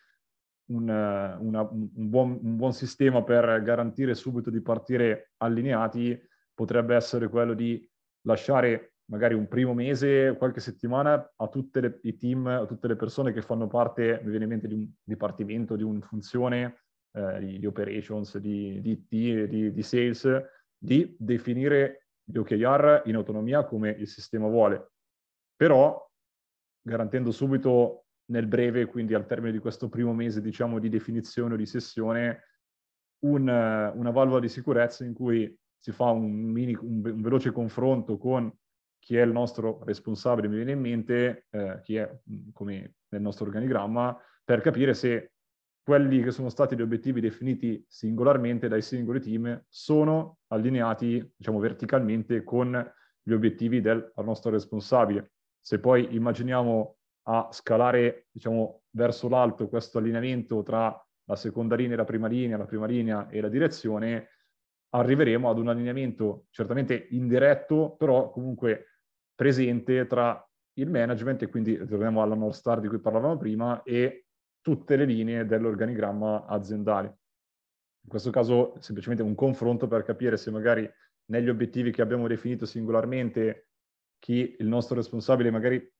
un, 0.71 0.89
una, 0.89 1.63
un, 1.63 1.89
buon, 1.93 2.41
un 2.43 2.57
buon 2.57 2.73
sistema 2.73 3.23
per 3.23 3.63
garantire 3.63 4.17
subito 4.17 4.51
di 4.51 4.61
partire 4.61 5.33
allineati 5.37 6.21
potrebbe 6.53 6.97
essere 6.97 7.29
quello 7.29 7.55
di 7.55 7.89
lasciare 8.23 8.95
magari 9.11 9.35
un 9.35 9.49
primo 9.49 9.75
mese, 9.75 10.37
qualche 10.39 10.61
settimana 10.61 11.33
a 11.37 11.49
tutti 11.49 11.81
i 12.03 12.17
team, 12.17 12.47
a 12.47 12.65
tutte 12.65 12.87
le 12.87 12.97
persone 12.97 13.33
che 13.33 13.43
fanno 13.43 13.67
parte, 13.67 14.21
mi 14.23 14.31
viene 14.31 14.45
in 14.45 14.51
mente, 14.51 14.69
di 14.69 14.75
un 14.75 14.89
dipartimento, 15.03 15.77
di 15.77 15.83
una 15.83 16.01
funzione, 16.01 16.85
eh, 17.13 17.39
di, 17.41 17.59
di, 17.59 17.67
operations, 17.67 18.39
di, 18.39 18.81
di 18.81 18.93
IT, 18.93 19.49
di, 19.49 19.73
di 19.73 19.83
sales, 19.83 20.29
di 20.79 21.15
definire 21.19 22.07
gli 22.23 22.39
OKR 22.39 23.03
in 23.07 23.17
autonomia 23.17 23.65
come 23.65 23.91
il 23.91 24.07
sistema 24.07 24.47
vuole. 24.47 24.93
Però 25.57 26.09
garantendo 26.81 27.33
subito 27.33 28.05
nel 28.27 28.47
breve, 28.47 28.87
quindi 28.87 29.15
al 29.15 29.27
termine 29.27 29.53
di 29.53 29.59
questo 29.59 29.89
primo 29.89 30.15
mese, 30.15 30.41
diciamo, 30.41 30.79
di 30.79 30.89
definizione 30.89 31.55
o 31.55 31.57
di 31.57 31.67
sessione, 31.67 32.45
un, 33.25 33.43
una 33.43 34.11
valvola 34.11 34.39
di 34.39 34.49
sicurezza 34.49 35.05
in 35.05 35.15
cui 35.15 35.53
si 35.77 35.91
fa 35.91 36.11
un, 36.11 36.31
mini, 36.31 36.75
un, 36.81 37.05
un 37.05 37.21
veloce 37.21 37.51
confronto 37.51 38.17
con 38.17 38.51
chi 39.01 39.17
è 39.17 39.23
il 39.23 39.33
nostro 39.33 39.83
responsabile, 39.85 40.47
mi 40.47 40.57
viene 40.57 40.73
in 40.73 40.81
mente, 40.81 41.47
eh, 41.51 41.81
chi 41.83 41.97
è 41.97 42.21
come 42.53 42.97
nel 43.09 43.21
nostro 43.21 43.47
organigramma, 43.47 44.17
per 44.45 44.61
capire 44.61 44.95
se 44.95 45.33
quelli 45.83 46.23
che 46.23 46.31
sono 46.31 46.51
stati 46.51 46.77
gli 46.77 46.83
obiettivi 46.83 47.21
definiti 47.21 47.85
singolarmente 47.89 48.69
dai 48.69 48.83
singoli 48.83 49.21
team 49.21 49.65
sono 49.69 50.39
allineati, 50.49 51.33
diciamo, 51.37 51.59
verticalmente 51.59 52.45
con 52.45 52.93
gli 53.23 53.33
obiettivi 53.33 53.81
del 53.81 54.13
nostro 54.17 54.51
responsabile. 54.51 55.33
Se 55.61 55.81
poi 55.81 56.15
immaginiamo 56.15 56.97
a 57.25 57.49
scalare, 57.51 58.29
diciamo, 58.31 58.83
verso 58.91 59.29
l'alto 59.29 59.69
questo 59.69 59.99
allineamento 59.99 60.63
tra 60.63 60.97
la 61.25 61.37
seconda 61.37 61.75
linea 61.75 61.95
e 61.95 61.97
la 61.97 62.05
prima 62.05 62.29
linea, 62.29 62.57
la 62.57 62.67
prima 62.67 62.87
linea 62.87 63.29
e 63.29 63.41
la 63.41 63.49
direzione, 63.49 64.29
arriveremo 64.91 65.49
ad 65.49 65.59
un 65.59 65.69
allineamento 65.69 66.47
certamente 66.51 67.07
indiretto, 67.11 67.95
però 67.97 68.31
comunque 68.31 68.90
presente 69.41 70.07
tra 70.07 70.47
il 70.75 70.91
management, 70.91 71.41
e 71.41 71.49
quindi 71.49 71.75
torniamo 71.87 72.21
alla 72.21 72.35
North 72.35 72.57
Star 72.57 72.79
di 72.79 72.89
cui 72.89 72.99
parlavamo 72.99 73.39
prima, 73.39 73.83
e 73.85 74.27
tutte 74.61 74.97
le 74.97 75.07
linee 75.07 75.47
dell'organigramma 75.47 76.45
aziendale. 76.45 77.07
In 78.03 78.11
questo 78.11 78.29
caso 78.31 78.75
semplicemente 78.81 79.23
un 79.23 79.35
confronto 79.35 79.89
per 79.89 80.03
capire 80.03 80.37
se 80.37 80.51
magari 80.51 80.87
negli 81.31 81.49
obiettivi 81.49 81.91
che 81.91 82.03
abbiamo 82.03 82.29
definito 82.29 82.67
singolarmente 82.67 83.69
chi 84.19 84.57
il 84.59 84.67
nostro 84.67 84.97
responsabile 84.97 85.51
magari 85.51 85.91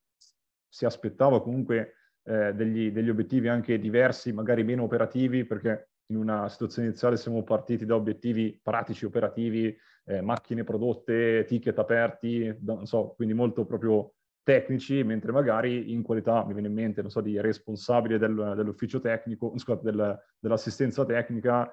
si 0.69 0.85
aspettava 0.85 1.41
comunque 1.41 1.95
eh, 2.25 2.53
degli, 2.53 2.91
degli 2.93 3.09
obiettivi 3.09 3.49
anche 3.49 3.79
diversi, 3.79 4.35
magari 4.35 4.65
meno 4.65 4.83
operativi, 4.83 5.47
perché 5.47 5.90
in 6.11 6.17
una 6.17 6.49
situazione 6.49 6.89
iniziale 6.89 7.17
siamo 7.17 7.43
partiti 7.43 7.87
da 7.87 7.95
obiettivi 7.95 8.59
pratici, 8.63 9.05
operativi, 9.05 9.75
eh, 10.05 10.21
macchine 10.21 10.65
prodotte, 10.65 11.45
ticket 11.47 11.79
aperti, 11.79 12.55
non 12.63 12.87
so, 12.87 13.15
quindi 13.17 13.35
molto 13.35 13.65
proprio 13.65 14.15
tecnici, 14.43 15.03
mentre 15.05 15.33
magari 15.33 15.93
in 15.93 16.03
qualità, 16.03 16.45
mi 16.45 16.53
viene 16.53 16.69
in 16.69 16.75
mente, 16.75 17.03
non 17.03 17.11
so, 17.11 17.21
di 17.21 17.41
responsabile 17.41 18.19
del, 18.19 18.55
dell'ufficio 18.57 19.01
tecnico, 19.01 19.53
scusate, 19.57 19.83
del, 19.85 20.19
dell'assistenza 20.39 21.05
tecnica, 21.05 21.73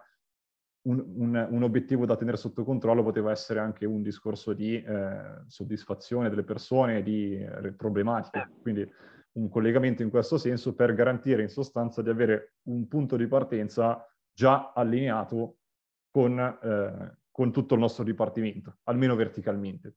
un, 0.83 1.03
un, 1.15 1.47
un, 1.49 1.63
obiettivo 1.63 2.05
da 2.05 2.15
tenere 2.15 2.37
sotto 2.37 2.63
controllo 2.63 3.03
poteva 3.03 3.31
essere 3.31 3.59
anche 3.59 3.85
un 3.85 4.01
discorso 4.01 4.53
di 4.53 4.81
eh, 4.81 5.43
soddisfazione 5.47 6.29
delle 6.29 6.43
persone, 6.43 7.03
di 7.03 7.35
eh, 7.35 7.73
problematiche. 7.73 8.47
Quindi 8.61 8.89
un 9.33 9.49
collegamento 9.49 10.01
in 10.01 10.09
questo 10.09 10.37
senso 10.37 10.73
per 10.73 10.93
garantire 10.93 11.41
in 11.41 11.49
sostanza 11.49 12.01
di 12.01 12.09
avere 12.09 12.55
un 12.63 12.87
punto 12.87 13.17
di 13.17 13.27
partenza 13.27 14.03
già 14.37 14.71
allineato 14.75 15.57
con, 16.11 16.37
eh, 16.37 17.17
con 17.31 17.51
tutto 17.51 17.73
il 17.73 17.79
nostro 17.79 18.03
dipartimento, 18.03 18.77
almeno 18.83 19.15
verticalmente. 19.15 19.95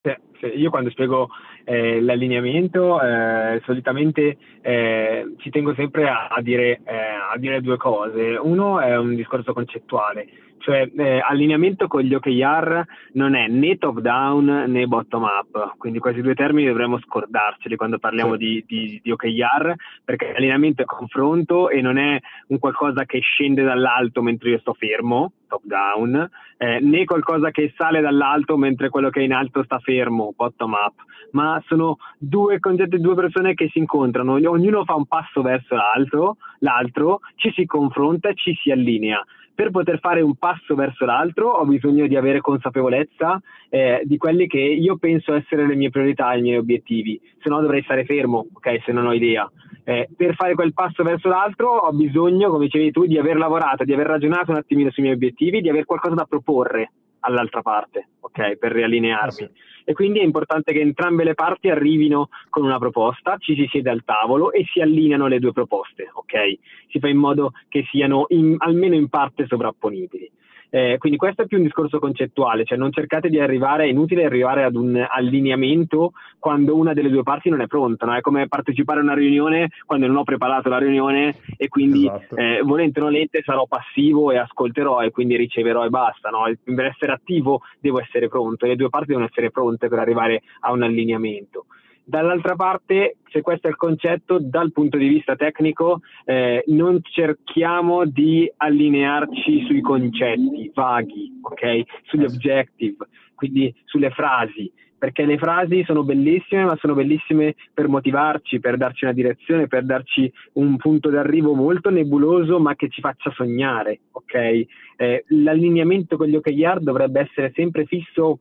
Sì, 0.00 0.14
io 0.46 0.70
quando 0.70 0.90
spiego 0.90 1.28
eh, 1.64 2.00
l'allineamento 2.00 3.00
eh, 3.00 3.60
solitamente 3.64 4.36
eh, 4.62 5.34
ci 5.38 5.50
tengo 5.50 5.74
sempre 5.74 6.08
a, 6.08 6.28
a, 6.28 6.40
dire, 6.40 6.80
eh, 6.84 6.96
a 7.32 7.36
dire 7.36 7.60
due 7.60 7.76
cose. 7.76 8.38
Uno 8.40 8.80
è 8.80 8.96
un 8.96 9.14
discorso 9.14 9.52
concettuale, 9.52 10.26
cioè 10.58 10.90
eh, 10.96 11.20
allineamento 11.20 11.86
con 11.86 12.02
gli 12.02 12.14
OKR 12.14 12.84
non 13.12 13.34
è 13.34 13.48
né 13.48 13.78
top 13.78 14.00
down 14.00 14.64
né 14.68 14.86
bottom 14.86 15.22
up, 15.22 15.76
quindi 15.78 15.98
questi 15.98 16.20
due 16.20 16.34
termini 16.34 16.68
dovremmo 16.68 16.98
scordarceli 16.98 17.76
quando 17.76 17.98
parliamo 17.98 18.32
sì. 18.32 18.38
di, 18.38 18.64
di, 18.66 19.00
di, 19.02 19.10
OKR, 19.10 19.74
perché 20.04 20.34
allineamento 20.34 20.82
è 20.82 20.84
confronto 20.84 21.70
e 21.70 21.80
non 21.80 21.96
è 21.96 22.18
un 22.48 22.58
qualcosa 22.58 23.04
che 23.04 23.20
scende 23.20 23.62
dall'alto 23.62 24.22
mentre 24.22 24.50
io 24.50 24.58
sto 24.58 24.74
fermo, 24.74 25.32
top 25.48 25.62
down, 25.64 26.30
eh, 26.58 26.80
né 26.80 27.04
qualcosa 27.04 27.50
che 27.50 27.72
sale 27.76 28.00
dall'alto 28.00 28.56
mentre 28.56 28.88
quello 28.88 29.10
che 29.10 29.20
è 29.20 29.24
in 29.24 29.32
alto 29.32 29.62
sta 29.64 29.78
fermo, 29.78 30.27
bottom 30.36 30.72
up, 30.72 30.94
ma 31.32 31.62
sono 31.66 31.96
due 32.18 32.58
concetti, 32.58 32.98
due 33.00 33.14
persone 33.14 33.54
che 33.54 33.68
si 33.70 33.78
incontrano, 33.78 34.34
ognuno 34.34 34.84
fa 34.84 34.94
un 34.94 35.06
passo 35.06 35.42
verso 35.42 35.74
l'altro, 35.74 36.36
l'altro 36.60 37.20
ci 37.36 37.52
si 37.52 37.66
confronta 37.66 38.32
ci 38.32 38.54
si 38.54 38.70
allinea. 38.70 39.24
Per 39.54 39.70
poter 39.70 39.98
fare 39.98 40.20
un 40.20 40.36
passo 40.36 40.76
verso 40.76 41.04
l'altro 41.04 41.50
ho 41.50 41.64
bisogno 41.64 42.06
di 42.06 42.14
avere 42.14 42.40
consapevolezza 42.40 43.40
eh, 43.68 44.02
di 44.04 44.16
quelli 44.16 44.46
che 44.46 44.60
io 44.60 44.98
penso 44.98 45.34
essere 45.34 45.66
le 45.66 45.74
mie 45.74 45.90
priorità, 45.90 46.32
i 46.34 46.42
miei 46.42 46.58
obiettivi, 46.58 47.20
se 47.42 47.48
no 47.48 47.60
dovrei 47.60 47.82
stare 47.82 48.04
fermo, 48.04 48.46
ok, 48.52 48.82
se 48.84 48.92
non 48.92 49.06
ho 49.06 49.12
idea. 49.12 49.50
Eh, 49.82 50.08
per 50.16 50.36
fare 50.36 50.54
quel 50.54 50.74
passo 50.74 51.02
verso 51.02 51.28
l'altro 51.28 51.70
ho 51.70 51.92
bisogno, 51.92 52.50
come 52.50 52.66
dicevi 52.66 52.92
tu, 52.92 53.04
di 53.06 53.18
aver 53.18 53.36
lavorato, 53.36 53.82
di 53.82 53.92
aver 53.92 54.06
ragionato 54.06 54.52
un 54.52 54.58
attimino 54.58 54.90
sui 54.92 55.02
miei 55.02 55.16
obiettivi, 55.16 55.60
di 55.60 55.68
avere 55.68 55.84
qualcosa 55.84 56.14
da 56.14 56.24
proporre 56.24 56.92
all'altra 57.20 57.62
parte, 57.62 58.08
ok, 58.20 58.56
per 58.56 58.72
riallinearmi. 58.72 59.26
Ah, 59.26 59.30
sì. 59.30 59.48
E 59.84 59.94
quindi 59.94 60.18
è 60.18 60.22
importante 60.22 60.72
che 60.72 60.80
entrambe 60.80 61.24
le 61.24 61.32
parti 61.34 61.70
arrivino 61.70 62.28
con 62.50 62.62
una 62.64 62.78
proposta, 62.78 63.38
ci 63.38 63.54
si 63.54 63.66
siede 63.70 63.88
al 63.88 64.04
tavolo 64.04 64.52
e 64.52 64.66
si 64.70 64.80
allineano 64.80 65.28
le 65.28 65.38
due 65.38 65.52
proposte, 65.52 66.10
ok? 66.12 66.58
Si 66.88 66.98
fa 66.98 67.08
in 67.08 67.16
modo 67.16 67.52
che 67.68 67.86
siano 67.90 68.26
in, 68.28 68.56
almeno 68.58 68.94
in 68.94 69.08
parte 69.08 69.46
sovrapponibili. 69.46 70.30
Eh, 70.70 70.96
quindi 70.98 71.18
questo 71.18 71.42
è 71.42 71.46
più 71.46 71.56
un 71.56 71.62
discorso 71.62 71.98
concettuale, 71.98 72.64
cioè 72.64 72.76
non 72.76 72.92
cercate 72.92 73.28
di 73.28 73.40
arrivare, 73.40 73.84
è 73.84 73.88
inutile 73.88 74.24
arrivare 74.24 74.64
ad 74.64 74.74
un 74.74 75.02
allineamento 75.08 76.12
quando 76.38 76.76
una 76.76 76.92
delle 76.92 77.08
due 77.08 77.22
parti 77.22 77.48
non 77.48 77.62
è 77.62 77.66
pronta, 77.66 78.04
no? 78.04 78.14
è 78.14 78.20
come 78.20 78.48
partecipare 78.48 79.00
a 79.00 79.02
una 79.02 79.14
riunione 79.14 79.70
quando 79.86 80.06
non 80.06 80.16
ho 80.16 80.24
preparato 80.24 80.68
la 80.68 80.78
riunione 80.78 81.36
e 81.56 81.68
quindi 81.68 82.06
esatto. 82.06 82.36
eh, 82.36 82.60
volente 82.62 83.00
o 83.00 83.04
nolente 83.04 83.42
sarò 83.42 83.66
passivo 83.66 84.30
e 84.30 84.36
ascolterò 84.36 85.02
e 85.02 85.10
quindi 85.10 85.36
riceverò 85.36 85.84
e 85.84 85.88
basta, 85.88 86.28
no? 86.28 86.44
per 86.62 86.84
essere 86.84 87.12
attivo 87.12 87.62
devo 87.80 88.00
essere 88.00 88.28
pronto 88.28 88.64
e 88.64 88.68
le 88.68 88.76
due 88.76 88.90
parti 88.90 89.08
devono 89.08 89.26
essere 89.26 89.50
pronte 89.50 89.88
per 89.88 89.98
arrivare 89.98 90.42
a 90.60 90.72
un 90.72 90.82
allineamento. 90.82 91.64
Dall'altra 92.08 92.56
parte, 92.56 93.18
se 93.30 93.42
questo 93.42 93.66
è 93.66 93.70
il 93.70 93.76
concetto, 93.76 94.38
dal 94.40 94.72
punto 94.72 94.96
di 94.96 95.08
vista 95.08 95.36
tecnico, 95.36 96.00
eh, 96.24 96.64
non 96.68 97.00
cerchiamo 97.02 98.06
di 98.06 98.50
allinearci 98.56 99.66
sui 99.66 99.82
concetti 99.82 100.70
vaghi, 100.72 101.38
ok? 101.42 101.82
Sugli 102.04 102.24
objective, 102.24 103.08
quindi 103.34 103.74
sulle 103.84 104.08
frasi, 104.08 104.72
perché 104.96 105.26
le 105.26 105.36
frasi 105.36 105.84
sono 105.84 106.02
bellissime, 106.02 106.64
ma 106.64 106.78
sono 106.80 106.94
bellissime 106.94 107.56
per 107.74 107.88
motivarci, 107.88 108.58
per 108.58 108.78
darci 108.78 109.04
una 109.04 109.12
direzione, 109.12 109.66
per 109.66 109.84
darci 109.84 110.32
un 110.54 110.78
punto 110.78 111.10
d'arrivo 111.10 111.52
molto 111.52 111.90
nebuloso, 111.90 112.58
ma 112.58 112.74
che 112.74 112.88
ci 112.88 113.02
faccia 113.02 113.30
sognare, 113.32 114.00
ok? 114.12 114.64
Eh, 114.96 115.24
l'allineamento 115.26 116.16
con 116.16 116.26
gli 116.26 116.36
OKR 116.36 116.80
dovrebbe 116.80 117.20
essere 117.20 117.52
sempre 117.54 117.84
fisso 117.84 118.38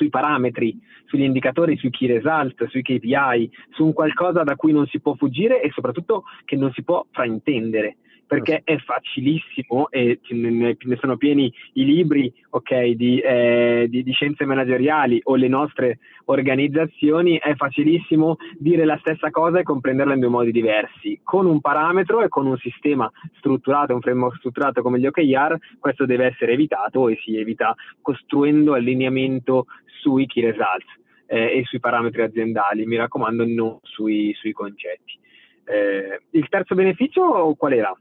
sui 0.00 0.08
parametri, 0.08 0.80
sugli 1.04 1.24
indicatori, 1.24 1.76
sui 1.76 1.90
key 1.90 2.08
result, 2.08 2.66
sui 2.68 2.80
KPI, 2.80 3.50
su 3.72 3.84
un 3.84 3.92
qualcosa 3.92 4.42
da 4.44 4.56
cui 4.56 4.72
non 4.72 4.86
si 4.86 4.98
può 4.98 5.14
fuggire 5.14 5.60
e 5.60 5.70
soprattutto 5.72 6.24
che 6.46 6.56
non 6.56 6.72
si 6.72 6.82
può 6.82 7.04
fraintendere 7.10 7.96
perché 8.30 8.60
è 8.62 8.78
facilissimo 8.78 9.90
e 9.90 10.20
ne, 10.28 10.76
sono 11.00 11.16
pieni 11.16 11.52
i 11.72 11.84
libri 11.84 12.32
okay, 12.50 12.94
di, 12.94 13.18
eh, 13.18 13.86
di, 13.88 14.04
di, 14.04 14.12
scienze 14.12 14.44
manageriali 14.44 15.20
o 15.24 15.34
le 15.34 15.48
nostre 15.48 15.98
organizzazioni, 16.26 17.38
è 17.38 17.56
facilissimo 17.56 18.36
dire 18.56 18.84
la 18.84 18.96
stessa 18.98 19.30
cosa 19.30 19.58
e 19.58 19.64
comprenderla 19.64 20.14
in 20.14 20.20
due 20.20 20.28
modi 20.28 20.52
diversi. 20.52 21.18
Con 21.24 21.46
un 21.46 21.60
parametro 21.60 22.22
e 22.22 22.28
con 22.28 22.46
un 22.46 22.56
sistema 22.58 23.10
strutturato, 23.38 23.94
un 23.94 24.00
framework 24.00 24.36
strutturato 24.36 24.80
come 24.80 25.00
gli 25.00 25.06
OKR, 25.06 25.56
questo 25.80 26.06
deve 26.06 26.26
essere 26.26 26.52
evitato 26.52 27.08
e 27.08 27.18
si 27.24 27.36
evita 27.36 27.74
costruendo 28.00 28.74
allineamento 28.74 29.66
sui 29.86 30.26
key 30.26 30.44
results 30.44 30.86
eh, 31.26 31.58
e 31.58 31.64
sui 31.64 31.80
parametri 31.80 32.22
aziendali, 32.22 32.86
mi 32.86 32.94
raccomando 32.94 33.44
non 33.44 33.80
sui, 33.82 34.32
sui 34.34 34.52
concetti. 34.52 35.18
Eh, 35.64 36.20
il 36.30 36.48
terzo 36.48 36.76
beneficio 36.76 37.56
qual 37.58 37.72
era? 37.72 37.92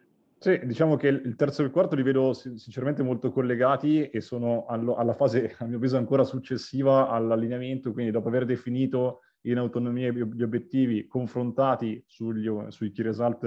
Sì, 0.42 0.58
diciamo 0.64 0.96
che 0.96 1.10
il 1.10 1.36
terzo 1.36 1.62
e 1.62 1.66
il 1.66 1.72
quarto 1.72 1.96
li 1.98 2.02
vedo 2.02 2.32
sinceramente 2.32 3.04
molto 3.04 3.30
collegati 3.30 4.10
e 4.10 4.22
sono 4.22 4.66
alla 4.68 5.14
fase, 5.14 5.54
a 5.60 5.66
mio 5.66 5.76
avviso, 5.76 5.98
ancora 5.98 6.24
successiva 6.24 7.10
all'allineamento, 7.10 7.92
quindi 7.92 8.10
dopo 8.10 8.30
aver 8.30 8.46
definito 8.46 9.20
in 9.42 9.58
autonomia 9.58 10.12
gli 10.12 10.42
obiettivi 10.42 11.08
confrontati 11.08 12.02
sugli, 12.08 12.50
sui 12.70 12.92
key 12.92 13.04
result 13.04 13.44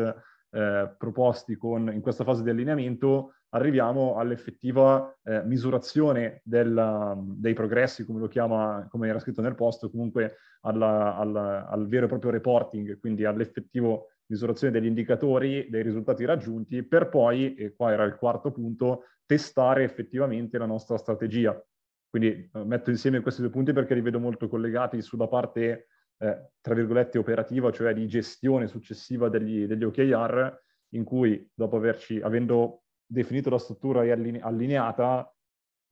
eh, 0.50 0.94
proposti 0.98 1.56
con, 1.56 1.90
in 1.90 2.02
questa 2.02 2.24
fase 2.24 2.42
di 2.42 2.50
allineamento, 2.50 3.36
arriviamo 3.54 4.16
all'effettiva 4.16 5.16
eh, 5.22 5.42
misurazione 5.44 6.42
della, 6.44 7.16
dei 7.18 7.54
progressi, 7.54 8.04
come 8.04 8.20
lo 8.20 8.28
chiama, 8.28 8.86
come 8.90 9.08
era 9.08 9.18
scritto 9.18 9.40
nel 9.40 9.54
post, 9.54 9.90
comunque 9.90 10.36
alla, 10.60 11.16
alla, 11.16 11.66
al 11.68 11.88
vero 11.88 12.04
e 12.04 12.08
proprio 12.08 12.30
reporting, 12.30 13.00
quindi 13.00 13.24
all'effettivo 13.24 14.08
misurazione 14.32 14.72
degli 14.72 14.86
indicatori, 14.86 15.68
dei 15.68 15.82
risultati 15.82 16.24
raggiunti, 16.24 16.82
per 16.82 17.08
poi, 17.08 17.54
e 17.54 17.74
qua 17.74 17.92
era 17.92 18.04
il 18.04 18.16
quarto 18.16 18.50
punto, 18.50 19.04
testare 19.26 19.84
effettivamente 19.84 20.56
la 20.58 20.66
nostra 20.66 20.96
strategia. 20.96 21.62
Quindi 22.08 22.50
eh, 22.52 22.64
metto 22.64 22.90
insieme 22.90 23.20
questi 23.20 23.42
due 23.42 23.50
punti 23.50 23.72
perché 23.72 23.94
li 23.94 24.00
vedo 24.00 24.18
molto 24.18 24.48
collegati 24.48 25.00
sulla 25.02 25.28
parte, 25.28 25.88
eh, 26.18 26.50
tra 26.60 26.74
virgolette, 26.74 27.18
operativa, 27.18 27.70
cioè 27.70 27.92
di 27.92 28.06
gestione 28.06 28.66
successiva 28.66 29.28
degli, 29.28 29.66
degli 29.66 29.84
OKR, 29.84 30.60
in 30.94 31.04
cui 31.04 31.48
dopo 31.54 31.76
averci, 31.76 32.20
avendo 32.20 32.84
definito 33.04 33.50
la 33.50 33.58
struttura 33.58 34.02
e 34.02 34.10
alline- 34.10 34.40
allineata, 34.40 35.30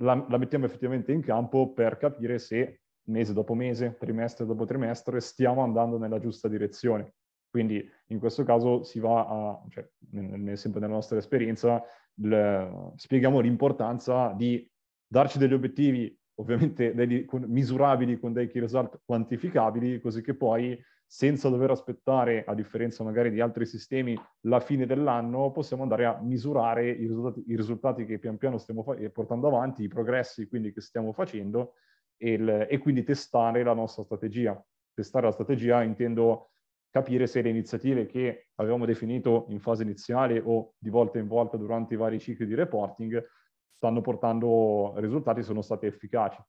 la, 0.00 0.26
la 0.28 0.38
mettiamo 0.38 0.64
effettivamente 0.64 1.12
in 1.12 1.20
campo 1.20 1.72
per 1.74 1.98
capire 1.98 2.38
se 2.38 2.80
mese 3.04 3.32
dopo 3.32 3.54
mese, 3.54 3.96
trimestre 3.98 4.46
dopo 4.46 4.64
trimestre, 4.64 5.20
stiamo 5.20 5.62
andando 5.62 5.98
nella 5.98 6.18
giusta 6.18 6.48
direzione. 6.48 7.14
Quindi 7.50 7.84
in 8.06 8.18
questo 8.18 8.44
caso 8.44 8.84
si 8.84 9.00
va 9.00 9.26
a, 9.26 9.62
cioè, 9.68 9.88
nel, 10.12 10.56
sempre 10.56 10.80
nella 10.80 10.94
nostra 10.94 11.18
esperienza, 11.18 11.82
le, 12.14 12.92
spieghiamo 12.94 13.40
l'importanza 13.40 14.32
di 14.32 14.68
darci 15.06 15.38
degli 15.38 15.52
obiettivi 15.52 16.16
ovviamente 16.40 16.94
degli, 16.94 17.24
con, 17.24 17.44
misurabili 17.46 18.18
con 18.18 18.32
dei 18.32 18.48
key 18.48 18.60
result 18.60 19.00
quantificabili, 19.04 20.00
così 20.00 20.22
che 20.22 20.34
poi 20.34 20.78
senza 21.06 21.48
dover 21.48 21.70
aspettare, 21.70 22.44
a 22.44 22.54
differenza 22.54 23.02
magari 23.02 23.30
di 23.30 23.40
altri 23.40 23.66
sistemi, 23.66 24.16
la 24.42 24.60
fine 24.60 24.86
dell'anno, 24.86 25.50
possiamo 25.50 25.82
andare 25.82 26.04
a 26.04 26.20
misurare 26.22 26.88
i 26.88 27.06
risultati, 27.06 27.44
i 27.48 27.56
risultati 27.56 28.04
che 28.06 28.18
pian 28.18 28.38
piano 28.38 28.58
stiamo 28.58 28.84
fa- 28.84 28.96
portando 29.12 29.48
avanti, 29.48 29.82
i 29.82 29.88
progressi 29.88 30.46
quindi 30.46 30.72
che 30.72 30.80
stiamo 30.80 31.12
facendo 31.12 31.74
e, 32.16 32.32
il, 32.32 32.66
e 32.68 32.78
quindi 32.78 33.02
testare 33.02 33.64
la 33.64 33.74
nostra 33.74 34.04
strategia. 34.04 34.64
Testare 34.94 35.26
la 35.26 35.32
strategia 35.32 35.82
intendo 35.82 36.50
capire 36.90 37.26
se 37.26 37.40
le 37.40 37.48
iniziative 37.48 38.06
che 38.06 38.48
avevamo 38.56 38.84
definito 38.84 39.46
in 39.48 39.60
fase 39.60 39.84
iniziale 39.84 40.42
o 40.44 40.74
di 40.78 40.90
volta 40.90 41.18
in 41.18 41.28
volta 41.28 41.56
durante 41.56 41.94
i 41.94 41.96
vari 41.96 42.18
cicli 42.18 42.46
di 42.46 42.54
reporting 42.54 43.24
stanno 43.72 44.00
portando 44.00 44.92
risultati, 44.96 45.42
sono 45.42 45.62
state 45.62 45.86
efficaci. 45.86 46.42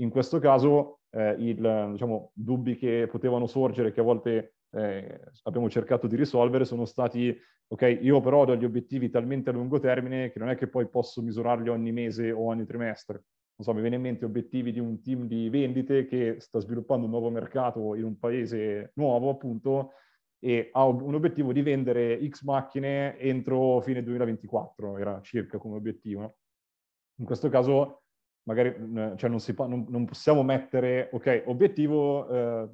In 0.00 0.10
questo 0.10 0.40
caso 0.40 1.00
eh, 1.10 1.34
i 1.38 1.54
diciamo, 1.54 2.32
dubbi 2.34 2.76
che 2.76 3.06
potevano 3.08 3.46
sorgere, 3.46 3.92
che 3.92 4.00
a 4.00 4.04
volte 4.04 4.54
eh, 4.72 5.20
abbiamo 5.44 5.70
cercato 5.70 6.08
di 6.08 6.16
risolvere, 6.16 6.64
sono 6.64 6.84
stati, 6.84 7.36
ok, 7.68 7.98
io 8.00 8.20
però 8.20 8.40
ho 8.40 8.44
degli 8.44 8.64
obiettivi 8.64 9.08
talmente 9.08 9.50
a 9.50 9.52
lungo 9.52 9.78
termine 9.78 10.32
che 10.32 10.40
non 10.40 10.48
è 10.48 10.56
che 10.56 10.66
poi 10.66 10.88
posso 10.88 11.22
misurarli 11.22 11.68
ogni 11.68 11.92
mese 11.92 12.32
o 12.32 12.46
ogni 12.46 12.66
trimestre 12.66 13.22
non 13.56 13.66
so, 13.66 13.72
mi 13.72 13.80
viene 13.80 13.96
in 13.96 14.02
mente 14.02 14.24
obiettivi 14.24 14.72
di 14.72 14.80
un 14.80 15.00
team 15.00 15.26
di 15.26 15.48
vendite 15.48 16.06
che 16.06 16.36
sta 16.40 16.58
sviluppando 16.58 17.04
un 17.04 17.12
nuovo 17.12 17.30
mercato 17.30 17.94
in 17.94 18.04
un 18.04 18.18
paese 18.18 18.92
nuovo, 18.94 19.30
appunto, 19.30 19.92
e 20.40 20.70
ha 20.72 20.84
un 20.84 21.14
obiettivo 21.14 21.52
di 21.52 21.62
vendere 21.62 22.20
X 22.28 22.42
macchine 22.42 23.16
entro 23.18 23.80
fine 23.80 24.02
2024, 24.02 24.98
era 24.98 25.20
circa 25.22 25.58
come 25.58 25.76
obiettivo. 25.76 26.36
In 27.20 27.24
questo 27.24 27.48
caso 27.48 28.02
magari 28.44 28.74
cioè 29.16 29.30
non, 29.30 29.40
si, 29.40 29.54
non, 29.56 29.86
non, 29.88 30.04
possiamo 30.04 30.42
mettere, 30.42 31.08
ok, 31.12 31.44
obiettivo, 31.46 32.28
eh, 32.28 32.68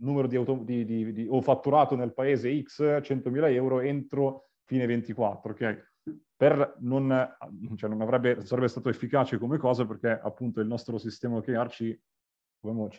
numero 0.00 0.28
di, 0.28 0.36
auto, 0.36 0.60
di, 0.62 0.84
di, 0.84 1.12
di, 1.12 1.26
o 1.28 1.40
fatturato 1.40 1.96
nel 1.96 2.14
paese 2.14 2.62
X, 2.62 2.82
100.000 2.82 3.52
euro 3.52 3.80
entro 3.80 4.50
fine 4.64 4.86
24, 4.86 5.52
ok? 5.52 5.86
Per 6.38 6.76
non, 6.82 7.36
cioè 7.74 7.90
non 7.90 8.00
avrebbe, 8.00 8.40
sarebbe 8.42 8.68
stato 8.68 8.88
efficace 8.88 9.38
come 9.38 9.58
cosa 9.58 9.84
perché 9.84 10.08
appunto 10.08 10.60
il 10.60 10.68
nostro 10.68 10.96
sistema 10.96 11.38
OKR 11.38 11.68
ci, 11.68 12.00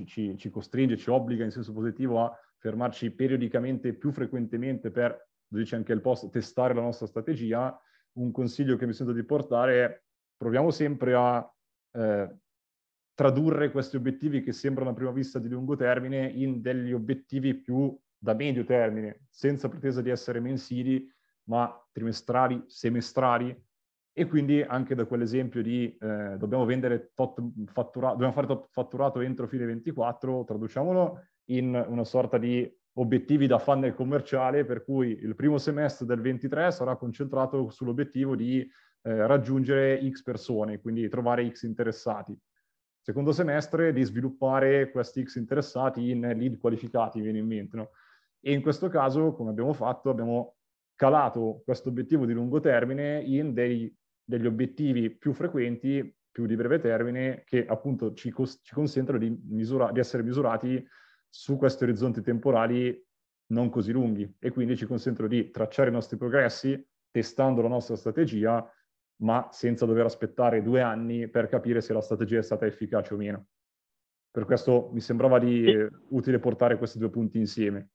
ci, 0.06 0.38
ci, 0.38 0.50
costringe, 0.50 0.98
ci 0.98 1.10
obbliga 1.10 1.46
in 1.46 1.52
senso 1.52 1.72
positivo 1.72 2.22
a 2.22 2.38
fermarci 2.58 3.12
periodicamente, 3.12 3.94
più 3.94 4.12
frequentemente 4.12 4.92
per, 4.92 5.30
lo 5.48 5.58
dice 5.58 5.78
anche 5.78 5.94
il 5.94 6.02
post, 6.02 6.30
testare 6.30 6.74
la 6.74 6.82
nostra 6.82 7.08
strategia. 7.08 7.82
Un 8.18 8.32
consiglio 8.32 8.76
che 8.76 8.86
mi 8.86 8.92
sento 8.92 9.14
di 9.14 9.24
portare 9.24 9.86
è 9.86 10.02
proviamo 10.36 10.70
sempre 10.70 11.14
a 11.16 11.56
eh, 11.94 12.38
tradurre 13.14 13.72
questi 13.72 13.96
obiettivi 13.96 14.42
che 14.42 14.52
sembrano 14.52 14.90
a 14.90 14.94
prima 14.94 15.12
vista 15.12 15.40
di 15.40 15.48
lungo 15.48 15.78
termine 15.78 16.28
in 16.28 16.60
degli 16.60 16.92
obiettivi 16.92 17.54
più 17.54 17.98
da 18.18 18.34
medio 18.34 18.66
termine, 18.66 19.22
senza 19.30 19.70
pretesa 19.70 20.02
di 20.02 20.10
essere 20.10 20.42
mensili, 20.42 21.10
ma 21.50 21.76
trimestrali, 21.92 22.64
semestrali, 22.68 23.56
e 24.14 24.26
quindi 24.26 24.62
anche 24.62 24.96
da 24.96 25.06
quell'esempio 25.06 25.62
di 25.62 25.96
eh, 26.00 26.36
dobbiamo 26.38 26.66
fatturato, 26.66 28.14
dobbiamo 28.14 28.34
fare 28.34 28.48
tot 28.48 28.68
fatturato 28.72 29.20
entro 29.22 29.48
fine 29.48 29.66
24, 29.66 30.44
traduciamolo 30.46 31.24
in 31.46 31.86
una 31.88 32.04
sorta 32.04 32.38
di 32.38 32.70
obiettivi 32.94 33.48
da 33.48 33.60
funnel 33.60 33.94
commerciale, 33.94 34.66
per 34.66 34.84
cui 34.84 35.18
il 35.22 35.36
primo 35.36 35.58
semestre 35.58 36.06
del 36.06 36.22
23 36.22 36.72
sarà 36.72 36.96
concentrato 36.98 37.70
sull'obiettivo 37.70 38.36
di 38.36 38.60
eh, 38.60 39.28
raggiungere 39.28 40.02
X 40.10 40.22
persone, 40.22 40.80
quindi 40.82 41.08
trovare 41.08 41.50
X 41.50 41.64
interessati. 41.64 42.38
Secondo 43.02 43.32
semestre 43.32 43.94
di 43.94 44.04
sviluppare 44.04 44.92
questi 44.92 45.24
X 45.24 45.36
interessati 45.38 46.10
in 46.10 46.20
lead 46.20 46.58
qualificati, 46.58 47.22
viene 47.22 47.40
in 47.40 47.48
mente. 47.48 47.78
No? 47.78 47.92
E 48.42 48.52
in 48.52 48.62
questo 48.62 48.90
caso, 48.90 49.34
come 49.34 49.52
abbiamo 49.52 49.74
fatto, 49.74 50.10
abbiamo 50.10 50.58
calato 51.00 51.62
questo 51.64 51.88
obiettivo 51.88 52.26
di 52.26 52.34
lungo 52.34 52.60
termine 52.60 53.22
in 53.22 53.54
dei, 53.54 53.90
degli 54.22 54.46
obiettivi 54.46 55.10
più 55.10 55.32
frequenti, 55.32 56.14
più 56.30 56.46
di 56.46 56.58
breve 56.58 56.78
termine, 56.80 57.44
che 57.46 57.66
appunto 57.66 58.14
ci, 58.14 58.32
cos- 58.32 58.60
ci 58.62 58.74
consentono 58.74 59.18
di, 59.18 59.30
misura- 59.48 59.94
di 59.94 60.02
essere 60.02 60.24
misurati 60.24 60.86
su 61.30 61.56
questi 61.56 61.86
orizzonti 61.86 62.22
temporali 62.22 63.02
non 63.52 63.70
così 63.70 63.94
lunghi. 63.94 64.30
E 64.40 64.52
quindi 64.52 64.76
ci 64.76 64.86
consentono 64.86 65.30
di 65.30 65.52
tracciare 65.52 65.88
i 65.88 65.94
nostri 65.94 66.18
progressi 66.18 66.86
testando 67.10 67.62
la 67.62 67.70
nostra 67.70 67.96
strategia, 67.96 68.70
ma 69.22 69.48
senza 69.52 69.86
dover 69.86 70.04
aspettare 70.04 70.62
due 70.62 70.82
anni 70.82 71.30
per 71.30 71.48
capire 71.48 71.80
se 71.80 71.94
la 71.94 72.02
strategia 72.02 72.40
è 72.40 72.44
stata 72.44 72.66
efficace 72.66 73.14
o 73.14 73.18
meno. 73.18 73.48
Per 74.30 74.44
questo 74.44 74.90
mi 74.92 75.00
sembrava 75.00 75.40
di, 75.40 75.64
eh, 75.64 75.90
utile 76.10 76.40
portare 76.40 76.78
questi 76.78 77.00
due 77.00 77.10
punti 77.10 77.38
insieme 77.38 77.92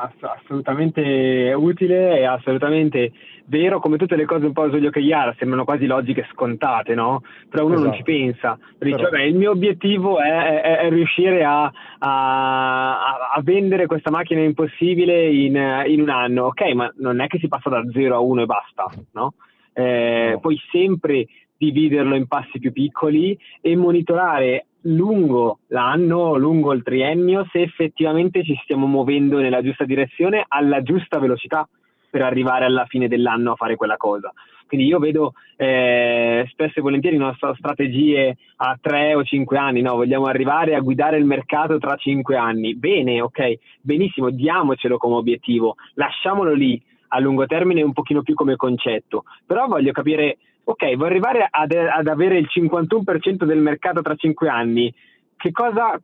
assolutamente 0.00 1.52
utile 1.56 2.20
e 2.20 2.24
assolutamente 2.24 3.10
vero, 3.46 3.80
come 3.80 3.96
tutte 3.96 4.14
le 4.14 4.26
cose 4.26 4.46
un 4.46 4.52
po' 4.52 4.70
sugli 4.70 4.86
OKR 4.86 5.34
sembrano 5.36 5.64
quasi 5.64 5.86
logiche 5.86 6.28
scontate, 6.30 6.94
no? 6.94 7.22
Però 7.48 7.64
uno 7.64 7.74
esatto. 7.74 7.88
non 7.88 7.96
ci 7.96 8.02
pensa, 8.04 8.58
dice, 8.78 8.96
Però... 8.96 9.10
vabbè, 9.10 9.22
il 9.22 9.34
mio 9.34 9.50
obiettivo 9.50 10.20
è, 10.20 10.60
è, 10.60 10.78
è 10.78 10.90
riuscire 10.90 11.44
a, 11.44 11.64
a, 11.98 13.30
a, 13.34 13.40
vendere 13.42 13.86
questa 13.86 14.10
macchina 14.10 14.40
impossibile 14.40 15.30
in, 15.30 15.56
in, 15.86 16.00
un 16.00 16.10
anno, 16.10 16.44
ok, 16.44 16.72
ma 16.74 16.92
non 16.98 17.20
è 17.20 17.26
che 17.26 17.38
si 17.38 17.48
passa 17.48 17.68
da 17.68 17.82
0 17.90 18.14
a 18.14 18.20
1 18.20 18.42
e 18.42 18.46
basta, 18.46 18.86
no? 19.12 19.34
Eh, 19.72 20.30
no. 20.32 20.40
Puoi 20.40 20.60
sempre 20.70 21.26
dividerlo 21.58 22.14
in 22.14 22.26
passi 22.26 22.58
più 22.58 22.72
piccoli 22.72 23.36
e 23.60 23.76
monitorare 23.76 24.66
lungo 24.82 25.58
l'anno, 25.68 26.36
lungo 26.36 26.72
il 26.72 26.82
triennio, 26.82 27.46
se 27.50 27.60
effettivamente 27.60 28.44
ci 28.44 28.58
stiamo 28.62 28.86
muovendo 28.86 29.38
nella 29.38 29.62
giusta 29.62 29.84
direzione, 29.84 30.44
alla 30.46 30.82
giusta 30.82 31.18
velocità 31.18 31.68
per 32.10 32.22
arrivare 32.22 32.64
alla 32.64 32.86
fine 32.86 33.08
dell'anno 33.08 33.52
a 33.52 33.56
fare 33.56 33.76
quella 33.76 33.96
cosa. 33.96 34.32
Quindi 34.66 34.86
io 34.86 34.98
vedo 34.98 35.32
eh, 35.56 36.46
spesso 36.50 36.78
e 36.78 36.82
volentieri 36.82 37.16
le 37.16 37.24
nostre 37.24 37.54
strategie 37.56 38.36
a 38.56 38.78
tre 38.80 39.14
o 39.14 39.24
cinque 39.24 39.56
anni, 39.56 39.80
no? 39.80 39.96
vogliamo 39.96 40.26
arrivare 40.26 40.74
a 40.74 40.80
guidare 40.80 41.16
il 41.16 41.24
mercato 41.24 41.78
tra 41.78 41.96
cinque 41.96 42.36
anni. 42.36 42.74
Bene, 42.76 43.22
ok, 43.22 43.58
benissimo, 43.80 44.28
diamocelo 44.28 44.98
come 44.98 45.16
obiettivo, 45.16 45.76
lasciamolo 45.94 46.52
lì 46.52 46.80
a 47.08 47.18
lungo 47.18 47.46
termine 47.46 47.80
un 47.80 47.94
pochino 47.94 48.22
più 48.22 48.34
come 48.34 48.56
concetto, 48.56 49.24
però 49.46 49.66
voglio 49.66 49.92
capire 49.92 50.36
ok, 50.70 50.96
vuoi 50.96 51.08
arrivare 51.08 51.48
ad, 51.50 51.72
ad, 51.72 52.06
avere 52.08 52.36
il 52.36 52.46
51% 52.54 53.44
del 53.44 53.58
mercato 53.58 54.02
tra 54.02 54.14
5 54.14 54.48
anni, 54.50 54.92
che 55.36 55.50
cosa, 55.50 55.98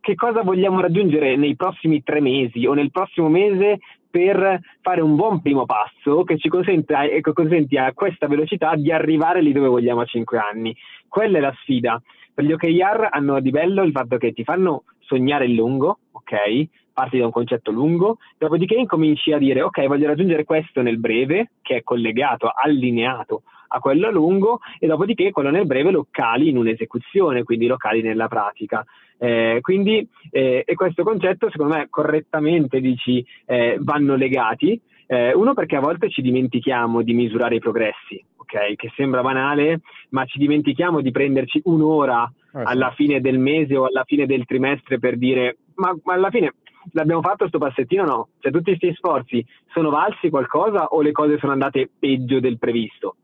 che 0.00 0.14
cosa 0.16 0.42
vogliamo 0.42 0.80
raggiungere 0.80 1.36
nei 1.36 1.54
prossimi 1.54 2.02
tre 2.02 2.20
mesi 2.20 2.66
o 2.66 2.74
nel 2.74 2.90
prossimo 2.90 3.28
mese 3.28 3.78
per 4.10 4.58
fare 4.80 5.00
un 5.00 5.14
buon 5.14 5.40
primo 5.40 5.64
passo 5.64 6.24
che 6.24 6.38
ci 6.38 6.48
consenta, 6.48 7.04
e 7.04 7.20
consenti 7.20 7.76
a 7.76 7.92
questa 7.92 8.26
velocità 8.26 8.74
di 8.74 8.90
arrivare 8.90 9.40
lì 9.42 9.52
dove 9.52 9.68
vogliamo 9.68 10.00
a 10.00 10.06
5 10.06 10.38
anni. 10.38 10.76
Quella 11.06 11.38
è 11.38 11.40
la 11.40 11.54
sfida. 11.60 12.02
Per 12.34 12.44
gli 12.44 12.52
OKR 12.52 13.10
hanno 13.12 13.38
di 13.38 13.50
bello 13.50 13.84
il 13.84 13.92
fatto 13.92 14.16
che 14.16 14.32
ti 14.32 14.42
fanno 14.42 14.82
sognare 14.98 15.44
il 15.44 15.54
lungo, 15.54 16.00
ok? 16.10 16.66
Parti 16.92 17.18
da 17.18 17.26
un 17.26 17.30
concetto 17.30 17.70
lungo, 17.70 18.18
dopodiché 18.38 18.74
incominci 18.74 19.32
a 19.32 19.38
dire 19.38 19.62
ok, 19.62 19.86
voglio 19.86 20.08
raggiungere 20.08 20.42
questo 20.42 20.82
nel 20.82 20.98
breve, 20.98 21.52
che 21.62 21.76
è 21.76 21.82
collegato, 21.84 22.50
allineato 22.52 23.42
a 23.72 23.78
quello 23.78 24.08
a 24.08 24.10
lungo 24.10 24.60
e 24.78 24.86
dopodiché 24.86 25.30
quello 25.30 25.50
nel 25.50 25.66
breve 25.66 25.90
lo 25.90 26.06
cali 26.10 26.48
in 26.48 26.56
un'esecuzione, 26.56 27.44
quindi 27.44 27.66
lo 27.66 27.76
cali 27.76 28.02
nella 28.02 28.28
pratica. 28.28 28.84
Eh, 29.18 29.58
quindi, 29.60 30.08
eh, 30.30 30.64
e 30.66 30.74
questo 30.74 31.02
concetto 31.02 31.50
secondo 31.50 31.74
me 31.74 31.86
correttamente 31.90 32.80
dici 32.80 33.24
eh, 33.46 33.76
vanno 33.80 34.16
legati, 34.16 34.80
eh, 35.06 35.32
uno 35.34 35.54
perché 35.54 35.76
a 35.76 35.80
volte 35.80 36.08
ci 36.08 36.22
dimentichiamo 36.22 37.02
di 37.02 37.12
misurare 37.12 37.56
i 37.56 37.60
progressi, 37.60 38.24
ok? 38.36 38.76
Che 38.76 38.92
sembra 38.96 39.22
banale, 39.22 39.80
ma 40.10 40.24
ci 40.24 40.38
dimentichiamo 40.38 41.00
di 41.00 41.10
prenderci 41.10 41.60
un'ora 41.64 42.24
eh, 42.54 42.62
alla 42.64 42.92
fine 42.92 43.20
del 43.20 43.38
mese 43.38 43.76
o 43.76 43.84
alla 43.84 44.04
fine 44.04 44.26
del 44.26 44.46
trimestre 44.46 44.98
per 44.98 45.16
dire 45.16 45.58
ma, 45.74 45.94
ma 46.04 46.14
alla 46.14 46.30
fine 46.30 46.54
l'abbiamo 46.92 47.22
fatto 47.22 47.46
sto 47.48 47.58
passettino 47.58 48.02
o 48.02 48.06
no? 48.06 48.28
Cioè 48.38 48.52
tutti 48.52 48.76
questi 48.76 48.94
sforzi 48.94 49.44
sono 49.72 49.90
valsi 49.90 50.30
qualcosa 50.30 50.86
o 50.86 51.02
le 51.02 51.12
cose 51.12 51.38
sono 51.38 51.52
andate 51.52 51.90
peggio 51.98 52.40
del 52.40 52.58
previsto? 52.58 53.16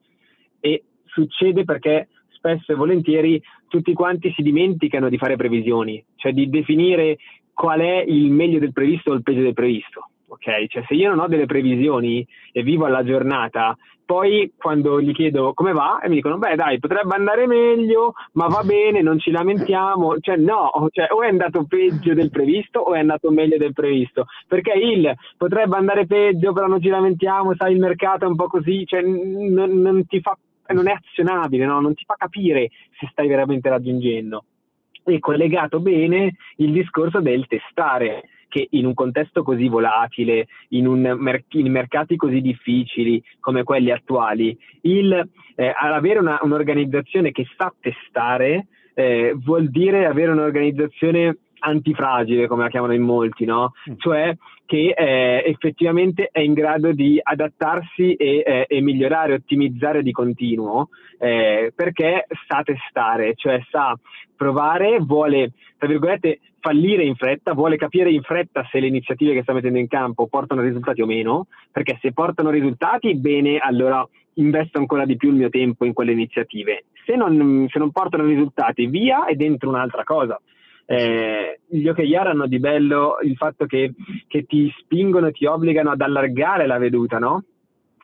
E 0.67 0.83
succede 1.05 1.65
perché 1.65 2.09
spesso 2.31 2.73
e 2.73 2.75
volentieri 2.75 3.41
tutti 3.69 3.93
quanti 3.93 4.33
si 4.33 4.43
dimenticano 4.43 5.09
di 5.09 5.19
fare 5.19 5.37
previsioni, 5.37 6.05
cioè 6.17 6.33
di 6.33 6.49
definire 6.49 7.19
qual 7.53 7.81
è 7.81 8.05
il 8.07 8.31
meglio 8.31 8.59
del 8.59 8.73
previsto 8.73 9.11
o 9.11 9.15
il 9.15 9.23
peggio 9.23 9.43
del 9.43 9.55
previsto. 9.55 10.11
Ok, 10.29 10.67
cioè 10.67 10.85
se 10.89 10.95
io 10.95 11.09
non 11.09 11.21
ho 11.21 11.29
delle 11.29 11.47
previsioni 11.47 12.27
e 12.53 12.63
vivo 12.63 12.85
alla 12.85 13.05
giornata, 13.05 13.77
poi 14.05 14.53
quando 14.57 15.01
gli 15.01 15.13
chiedo 15.13 15.53
come 15.55 15.73
va 15.73 16.01
e 16.01 16.09
mi 16.09 16.17
dicono 16.17 16.39
beh 16.39 16.55
dai 16.57 16.79
potrebbe 16.79 17.15
andare 17.15 17.47
meglio, 17.47 18.15
ma 18.33 18.47
va 18.47 18.63
bene, 18.65 19.03
non 19.03 19.19
ci 19.21 19.31
lamentiamo, 19.31 20.19
cioè 20.21 20.37
no, 20.37 20.89
cioè, 20.91 21.09
o 21.11 21.23
è 21.23 21.29
andato 21.29 21.65
peggio 21.69 22.13
del 22.15 22.31
previsto 22.31 22.81
o 22.81 22.95
è 22.95 23.01
andato 23.01 23.31
meglio 23.31 23.57
del 23.57 23.73
previsto, 23.73 24.27
perché 24.47 24.73
il 24.73 25.13
potrebbe 25.37 25.77
andare 25.77 26.07
peggio 26.07 26.53
però 26.53 26.67
non 26.67 26.81
ci 26.81 26.89
lamentiamo, 26.89 27.55
sai 27.57 27.73
il 27.73 27.81
mercato 27.81 28.25
è 28.25 28.29
un 28.29 28.37
po' 28.37 28.47
così, 28.47 28.85
cioè 28.85 29.03
n- 29.03 29.81
non 29.81 30.07
ti 30.07 30.21
fa 30.21 30.37
non 30.73 30.89
è 30.89 30.93
azionabile, 30.93 31.67
no? 31.67 31.81
non 31.81 31.95
ti 31.95 32.05
fa 32.05 32.15
capire 32.17 32.71
se 32.99 33.09
stai 33.11 33.29
veramente 33.29 33.69
raggiungendo. 33.69 34.45
E 35.05 35.19
collegato 35.21 35.81
bene 35.81 36.37
il 36.57 36.73
discorso 36.73 37.21
del 37.21 37.47
testare, 37.47 38.29
che 38.49 38.67
in 38.71 38.87
un 38.87 38.95
contesto 38.95 39.43
così 39.43 39.69
volatile, 39.69 40.47
in, 40.71 40.87
mer- 41.19 41.45
in 41.51 41.71
mercati 41.71 42.17
così 42.17 42.41
difficili 42.41 43.23
come 43.39 43.63
quelli 43.63 43.91
attuali, 43.91 44.57
il, 44.83 45.29
eh, 45.55 45.75
avere 45.79 46.19
una, 46.19 46.39
un'organizzazione 46.43 47.33
che 47.33 47.47
sa 47.57 47.73
testare 47.81 48.67
eh, 48.95 49.35
vuol 49.37 49.69
dire 49.69 50.07
avere 50.07 50.33
un'organizzazione 50.33 51.37
antifragile, 51.61 52.47
come 52.47 52.65
la 52.65 52.69
chiamano 52.69 52.95
in 52.95 53.03
molti, 53.03 53.45
no? 53.45 53.73
Mm. 53.91 53.95
Cioè 53.99 54.37
che 54.67 54.95
eh, 54.97 55.45
effettivamente 55.47 56.29
è 56.33 56.41
in 56.41 56.53
grado 56.53 56.93
di 56.93 57.21
adattarsi 57.23 58.15
e, 58.15 58.43
eh, 58.45 58.67
e 58.69 58.81
migliorare, 58.81 59.35
ottimizzare 59.35 60.03
di 60.03 60.11
continuo, 60.11 60.89
eh, 61.19 61.73
perché 61.75 62.27
sa 62.49 62.63
testare, 62.63 63.35
cioè 63.37 63.63
sa 63.71 63.97
provare, 64.35 64.99
vuole, 65.01 65.53
tra 65.79 65.89
virgolette, 65.89 66.41
fallire 66.61 67.05
in 67.05 67.15
fretta, 67.15 67.55
vuole 67.55 67.77
capire 67.77 68.11
in 68.11 68.23
fretta 68.23 68.67
se 68.71 68.81
le 68.81 68.89
iniziative 68.89 69.35
che 69.35 69.43
sta 69.43 69.53
mettendo 69.53 69.79
in 69.79 69.87
campo 69.87 70.27
portano 70.27 70.63
risultati 70.63 71.01
o 71.01 71.07
meno, 71.07 71.47
perché 71.71 71.97
se 72.03 72.13
portano 72.13 72.51
risultati, 72.51 73.15
bene, 73.15 73.59
allora 73.59 74.07
investo 74.35 74.79
ancora 74.79 75.07
di 75.07 75.17
più 75.17 75.31
il 75.31 75.37
mio 75.37 75.49
tempo 75.49 75.85
in 75.85 75.93
quelle 75.93 76.13
iniziative. 76.13 76.87
Se 77.05 77.15
non, 77.15 77.67
se 77.71 77.79
non 77.79 77.93
portano 77.93 78.25
risultati, 78.25 78.87
via 78.87 79.27
e 79.27 79.37
dentro 79.37 79.69
un'altra 79.69 80.03
cosa. 80.03 80.41
Eh, 80.89 81.61
gli 81.67 81.89
OKR 81.89 82.29
hanno 82.29 82.47
di 82.47 82.61
bello 82.61 83.19
il 83.23 83.35
fatto 83.37 83.67
che, 83.67 83.93
che, 84.29 84.45
ti 84.45 84.73
spingono, 84.79 85.33
ti 85.33 85.45
obbligano 85.45 85.91
ad 85.91 86.01
allargare 86.01 86.67
la 86.67 86.79
veduta, 86.79 87.19
no? 87.19 87.45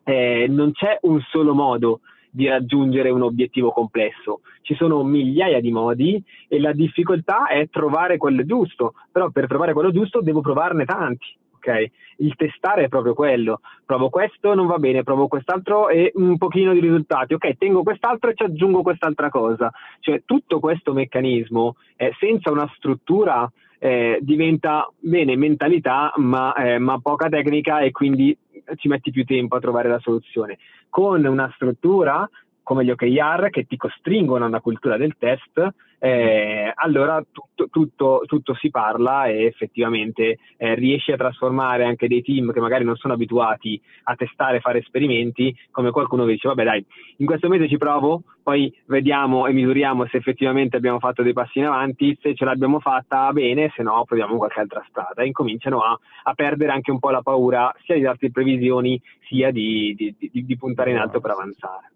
Eh, 0.04 0.46
non 0.48 0.72
c'è 0.72 0.98
un 1.02 1.20
solo 1.30 1.54
modo 1.54 2.00
di 2.28 2.48
raggiungere 2.48 3.10
un 3.10 3.22
obiettivo 3.22 3.70
complesso, 3.70 4.40
ci 4.62 4.74
sono 4.74 5.04
migliaia 5.04 5.60
di 5.60 5.70
modi 5.70 6.22
e 6.48 6.58
la 6.58 6.72
difficoltà 6.72 7.46
è 7.46 7.68
trovare 7.68 8.16
quello 8.16 8.44
giusto, 8.44 8.94
però 9.12 9.30
per 9.30 9.46
trovare 9.46 9.74
quello 9.74 9.92
giusto 9.92 10.22
devo 10.22 10.40
provarne 10.40 10.84
tanti. 10.84 11.26
Ok? 11.62 11.90
Il 12.18 12.34
testare 12.36 12.84
è 12.84 12.88
proprio 12.88 13.14
quello. 13.14 13.60
Provo 13.86 14.10
questo, 14.10 14.54
non 14.54 14.66
va 14.66 14.78
bene, 14.78 15.02
provo 15.02 15.28
quest'altro 15.28 15.88
e 15.88 16.12
un 16.14 16.36
pochino 16.36 16.72
di 16.72 16.80
risultati. 16.80 17.34
Ok, 17.34 17.56
tengo 17.56 17.82
quest'altro 17.82 18.30
e 18.30 18.34
ci 18.34 18.42
aggiungo 18.42 18.82
quest'altra 18.82 19.28
cosa. 19.30 19.70
Cioè, 20.00 20.22
tutto 20.24 20.60
questo 20.60 20.92
meccanismo, 20.92 21.76
eh, 21.96 22.12
senza 22.18 22.50
una 22.50 22.70
struttura, 22.76 23.50
eh, 23.78 24.18
diventa 24.20 24.88
bene 24.98 25.36
mentalità, 25.36 26.12
ma, 26.16 26.54
eh, 26.54 26.78
ma 26.78 26.98
poca 27.00 27.28
tecnica 27.28 27.80
e 27.80 27.90
quindi 27.90 28.36
ci 28.76 28.88
metti 28.88 29.10
più 29.10 29.24
tempo 29.24 29.56
a 29.56 29.60
trovare 29.60 29.88
la 29.88 29.98
soluzione. 29.98 30.58
Con 30.88 31.24
una 31.24 31.50
struttura 31.54 32.28
come 32.72 32.86
gli 32.86 32.90
OKR 32.90 33.50
che 33.50 33.66
ti 33.66 33.76
costringono 33.76 34.44
a 34.44 34.48
una 34.48 34.62
cultura 34.62 34.96
del 34.96 35.16
test, 35.18 35.74
eh, 35.98 36.72
allora 36.74 37.22
tutto, 37.30 37.68
tutto, 37.68 38.22
tutto, 38.24 38.54
si 38.54 38.70
parla 38.70 39.26
e 39.26 39.44
effettivamente 39.44 40.38
eh, 40.56 40.74
riesci 40.74 41.12
a 41.12 41.18
trasformare 41.18 41.84
anche 41.84 42.08
dei 42.08 42.22
team 42.22 42.50
che 42.50 42.60
magari 42.60 42.82
non 42.82 42.96
sono 42.96 43.12
abituati 43.12 43.78
a 44.04 44.14
testare, 44.14 44.60
fare 44.60 44.78
esperimenti, 44.78 45.54
come 45.70 45.90
qualcuno 45.90 46.24
che 46.24 46.32
dice 46.32 46.48
vabbè 46.48 46.64
dai, 46.64 46.84
in 47.18 47.26
questo 47.26 47.48
mese 47.48 47.68
ci 47.68 47.76
provo, 47.76 48.22
poi 48.42 48.74
vediamo 48.86 49.46
e 49.46 49.52
misuriamo 49.52 50.06
se 50.06 50.16
effettivamente 50.16 50.78
abbiamo 50.78 50.98
fatto 50.98 51.22
dei 51.22 51.34
passi 51.34 51.58
in 51.58 51.66
avanti, 51.66 52.16
se 52.22 52.34
ce 52.34 52.46
l'abbiamo 52.46 52.80
fatta 52.80 53.30
bene, 53.32 53.70
se 53.76 53.82
no 53.82 54.02
proviamo 54.06 54.38
qualche 54.38 54.60
altra 54.60 54.82
strada 54.88 55.20
e 55.20 55.26
incominciano 55.26 55.82
a, 55.82 55.96
a 56.22 56.32
perdere 56.32 56.72
anche 56.72 56.90
un 56.90 56.98
po' 56.98 57.10
la 57.10 57.20
paura 57.20 57.70
sia 57.84 57.96
di 57.96 58.00
darti 58.00 58.30
previsioni 58.30 58.98
sia 59.28 59.50
di, 59.50 59.94
di, 59.94 60.16
di, 60.18 60.46
di 60.46 60.56
puntare 60.56 60.90
in 60.90 60.96
alto 60.96 61.20
per 61.20 61.32
avanzare. 61.32 61.91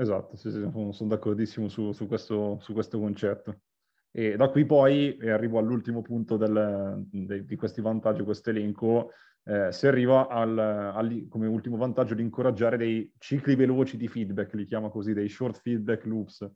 Esatto, 0.00 0.36
sì, 0.36 0.52
sì, 0.52 0.60
sono 0.70 1.10
d'accordissimo 1.10 1.68
su, 1.68 1.90
su, 1.90 2.06
questo, 2.06 2.58
su, 2.60 2.72
questo, 2.72 3.00
concetto. 3.00 3.62
E 4.12 4.36
da 4.36 4.48
qui 4.48 4.64
poi 4.64 5.16
e 5.16 5.30
arrivo 5.30 5.58
all'ultimo 5.58 6.02
punto 6.02 6.36
del, 6.36 7.02
de, 7.10 7.44
di 7.44 7.56
questi 7.56 7.80
vantaggi, 7.80 8.22
questo 8.22 8.50
elenco, 8.50 9.10
eh, 9.42 9.72
si 9.72 9.88
arriva 9.88 10.28
al, 10.28 10.56
al, 10.56 11.26
come 11.28 11.48
ultimo 11.48 11.76
vantaggio 11.76 12.14
di 12.14 12.22
incoraggiare 12.22 12.76
dei 12.76 13.12
cicli 13.18 13.56
veloci 13.56 13.96
di 13.96 14.06
feedback, 14.06 14.54
li 14.54 14.66
chiama 14.66 14.88
così, 14.88 15.14
dei 15.14 15.28
short 15.28 15.58
feedback 15.60 16.04
loops. 16.04 16.48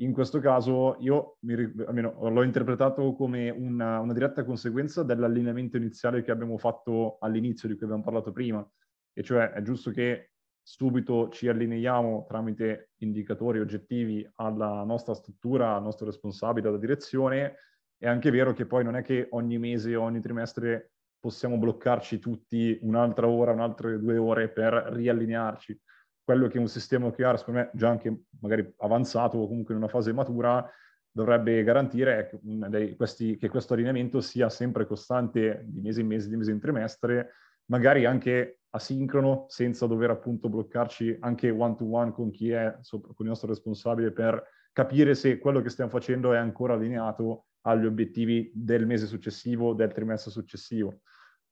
In 0.00 0.12
questo 0.12 0.38
caso 0.40 0.96
io 1.00 1.38
mi, 1.40 1.54
almeno, 1.86 2.28
l'ho 2.28 2.42
interpretato 2.42 3.14
come 3.14 3.48
una, 3.48 4.00
una 4.00 4.12
diretta 4.12 4.44
conseguenza 4.44 5.02
dell'allineamento 5.02 5.78
iniziale 5.78 6.22
che 6.22 6.30
abbiamo 6.30 6.58
fatto 6.58 7.16
all'inizio, 7.20 7.66
di 7.66 7.76
cui 7.76 7.84
abbiamo 7.84 8.02
parlato 8.02 8.30
prima, 8.30 8.68
e 9.14 9.22
cioè 9.22 9.52
è 9.52 9.62
giusto 9.62 9.90
che 9.90 10.33
subito 10.66 11.28
ci 11.28 11.46
allineiamo 11.46 12.24
tramite 12.26 12.92
indicatori 13.02 13.60
oggettivi 13.60 14.26
alla 14.36 14.82
nostra 14.82 15.12
struttura, 15.12 15.76
al 15.76 15.82
nostro 15.82 16.06
responsabile, 16.06 16.68
alla 16.68 16.78
direzione. 16.78 17.56
È 17.98 18.08
anche 18.08 18.30
vero 18.30 18.54
che 18.54 18.64
poi 18.64 18.82
non 18.82 18.96
è 18.96 19.02
che 19.02 19.28
ogni 19.30 19.58
mese 19.58 19.94
o 19.94 20.02
ogni 20.02 20.20
trimestre 20.20 20.92
possiamo 21.20 21.58
bloccarci 21.58 22.18
tutti 22.18 22.78
un'altra 22.80 23.28
ora, 23.28 23.52
un'altra 23.52 23.94
due 23.98 24.16
ore 24.16 24.48
per 24.48 24.72
riallinearci. 24.72 25.78
Quello 26.24 26.48
che 26.48 26.58
un 26.58 26.68
sistema 26.68 27.06
OKR, 27.06 27.38
secondo 27.38 27.60
me, 27.60 27.70
già 27.74 27.90
anche 27.90 28.22
magari 28.40 28.74
avanzato 28.78 29.36
o 29.36 29.46
comunque 29.46 29.74
in 29.74 29.80
una 29.80 29.90
fase 29.90 30.14
matura, 30.14 30.66
dovrebbe 31.10 31.62
garantire 31.62 32.40
che 33.38 33.48
questo 33.48 33.74
allineamento 33.74 34.20
sia 34.22 34.48
sempre 34.48 34.86
costante 34.86 35.62
di 35.66 35.80
mese 35.80 36.00
in 36.00 36.06
mese, 36.06 36.28
di 36.30 36.36
mese 36.36 36.50
in 36.50 36.58
trimestre, 36.58 37.32
magari 37.66 38.06
anche 38.06 38.60
asincrono, 38.74 39.46
senza 39.48 39.86
dover 39.86 40.10
appunto 40.10 40.48
bloccarci 40.48 41.18
anche 41.20 41.48
one 41.50 41.76
to 41.76 41.84
one 41.90 42.12
con 42.12 42.30
chi 42.30 42.50
è, 42.50 42.76
con 42.90 43.14
il 43.18 43.26
nostro 43.26 43.48
responsabile 43.48 44.10
per 44.10 44.42
capire 44.72 45.14
se 45.14 45.38
quello 45.38 45.60
che 45.62 45.68
stiamo 45.68 45.90
facendo 45.90 46.32
è 46.32 46.36
ancora 46.36 46.74
allineato 46.74 47.46
agli 47.62 47.86
obiettivi 47.86 48.50
del 48.52 48.84
mese 48.84 49.06
successivo, 49.06 49.74
del 49.74 49.92
trimestre 49.92 50.32
successivo. 50.32 51.00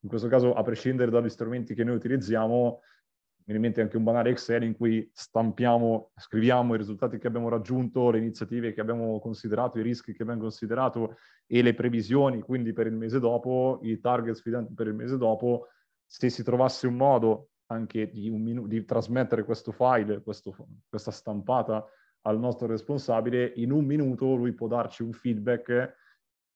In 0.01 0.09
questo 0.09 0.27
caso, 0.27 0.53
a 0.53 0.61
prescindere 0.63 1.09
dagli 1.09 1.29
strumenti 1.29 1.73
che 1.73 1.85
noi 1.85 1.95
utilizziamo, 1.95 2.79
mi 2.81 3.43
viene 3.45 3.59
in 3.59 3.65
mente 3.65 3.81
anche 3.81 3.95
un 3.95 4.03
banale 4.03 4.29
Excel 4.29 4.63
in 4.63 4.75
cui 4.75 5.09
stampiamo, 5.13 6.11
scriviamo 6.17 6.75
i 6.75 6.77
risultati 6.77 7.17
che 7.17 7.27
abbiamo 7.27 7.47
raggiunto, 7.47 8.11
le 8.11 8.17
iniziative 8.17 8.73
che 8.73 8.81
abbiamo 8.81 9.19
considerato, 9.21 9.79
i 9.79 9.81
rischi 9.81 10.13
che 10.13 10.23
abbiamo 10.23 10.41
considerato 10.41 11.15
e 11.47 11.61
le 11.61 11.73
previsioni, 11.73 12.41
quindi 12.41 12.73
per 12.73 12.87
il 12.87 12.95
mese 12.95 13.19
dopo, 13.19 13.79
i 13.83 13.97
target 14.01 14.35
sfidanti 14.35 14.73
per 14.73 14.87
il 14.87 14.93
mese 14.93 15.17
dopo, 15.17 15.67
se 16.05 16.29
si 16.29 16.43
trovasse 16.43 16.87
un 16.87 16.95
modo 16.95 17.49
anche 17.67 18.09
di, 18.11 18.29
un 18.29 18.41
minu- 18.41 18.67
di 18.67 18.83
trasmettere 18.85 19.43
questo 19.43 19.71
file, 19.71 20.21
questo, 20.21 20.55
questa 20.87 21.11
stampata 21.11 21.85
al 22.21 22.39
nostro 22.39 22.67
responsabile, 22.67 23.51
in 23.55 23.71
un 23.71 23.85
minuto 23.85 24.35
lui 24.35 24.53
può 24.53 24.67
darci 24.67 25.03
un 25.03 25.11
feedback 25.11 25.95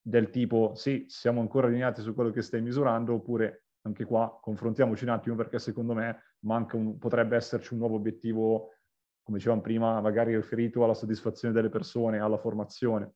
del 0.01 0.29
tipo 0.29 0.73
sì, 0.75 1.05
siamo 1.09 1.41
ancora 1.41 1.67
allineati 1.67 2.01
su 2.01 2.13
quello 2.13 2.31
che 2.31 2.41
stai 2.41 2.61
misurando, 2.61 3.15
oppure 3.15 3.65
anche 3.81 4.05
qua 4.05 4.37
confrontiamoci 4.41 5.03
un 5.03 5.09
attimo 5.09 5.35
perché 5.35 5.59
secondo 5.59 5.93
me 5.93 6.21
un, 6.41 6.97
potrebbe 6.97 7.35
esserci 7.35 7.73
un 7.73 7.79
nuovo 7.79 7.95
obiettivo, 7.95 8.75
come 9.23 9.37
dicevamo 9.37 9.61
prima, 9.61 9.99
magari 9.99 10.35
riferito 10.35 10.83
alla 10.83 10.93
soddisfazione 10.93 11.53
delle 11.53 11.69
persone, 11.69 12.19
alla 12.19 12.37
formazione. 12.37 13.15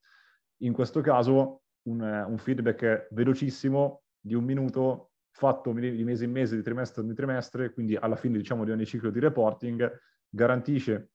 In 0.63 0.74
questo 0.74 1.00
caso 1.02 1.63
un, 1.84 2.02
un 2.02 2.38
feedback 2.38 3.08
velocissimo 3.12 4.04
di 4.20 4.34
un 4.34 4.44
minuto 4.44 5.11
fatto 5.32 5.72
di 5.72 6.04
mese 6.04 6.26
in 6.26 6.32
mese, 6.32 6.56
di 6.56 6.62
trimestre 6.62 7.04
in 7.04 7.15
trimestre, 7.15 7.74
quindi 7.74 7.96
alla 7.96 8.15
fine 8.15 8.38
diciamo 8.38 8.63
di 8.63 8.72
ogni 8.72 8.86
ciclo 8.86 9.10
di 9.10 9.20
reporting, 9.20 10.00
garantisce 10.30 11.12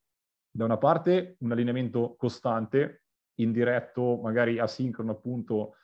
da 0.49 0.65
una 0.65 0.77
parte 0.77 1.35
un 1.39 1.51
allineamento 1.51 2.15
costante, 2.17 3.03
indiretto, 3.35 4.19
magari 4.21 4.59
asincrono 4.59 5.11
appunto, 5.11 5.75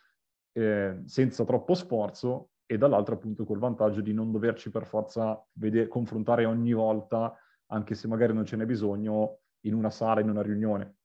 eh, 0.54 1.02
senza 1.06 1.44
troppo 1.46 1.74
sforzo, 1.76 2.50
e 2.66 2.78
dall'altro 2.78 3.16
appunto 3.16 3.46
col 3.46 3.60
vantaggio 3.60 4.02
di 4.02 4.14
non 4.14 4.32
doverci 4.32 4.72
per 4.72 4.86
forza 4.86 5.44
vedere, 5.54 5.88
confrontare 5.88 6.46
ogni 6.46 6.74
volta, 6.74 7.38
anche 7.68 7.94
se 7.94 8.08
magari 8.08 8.34
non 8.34 8.46
ce 8.46 8.56
n'è 8.56 8.66
bisogno, 8.66 9.42
in 9.66 9.74
una 9.76 9.90
sala, 9.90 10.22
in 10.22 10.30
una 10.30 10.42
riunione. 10.42 10.96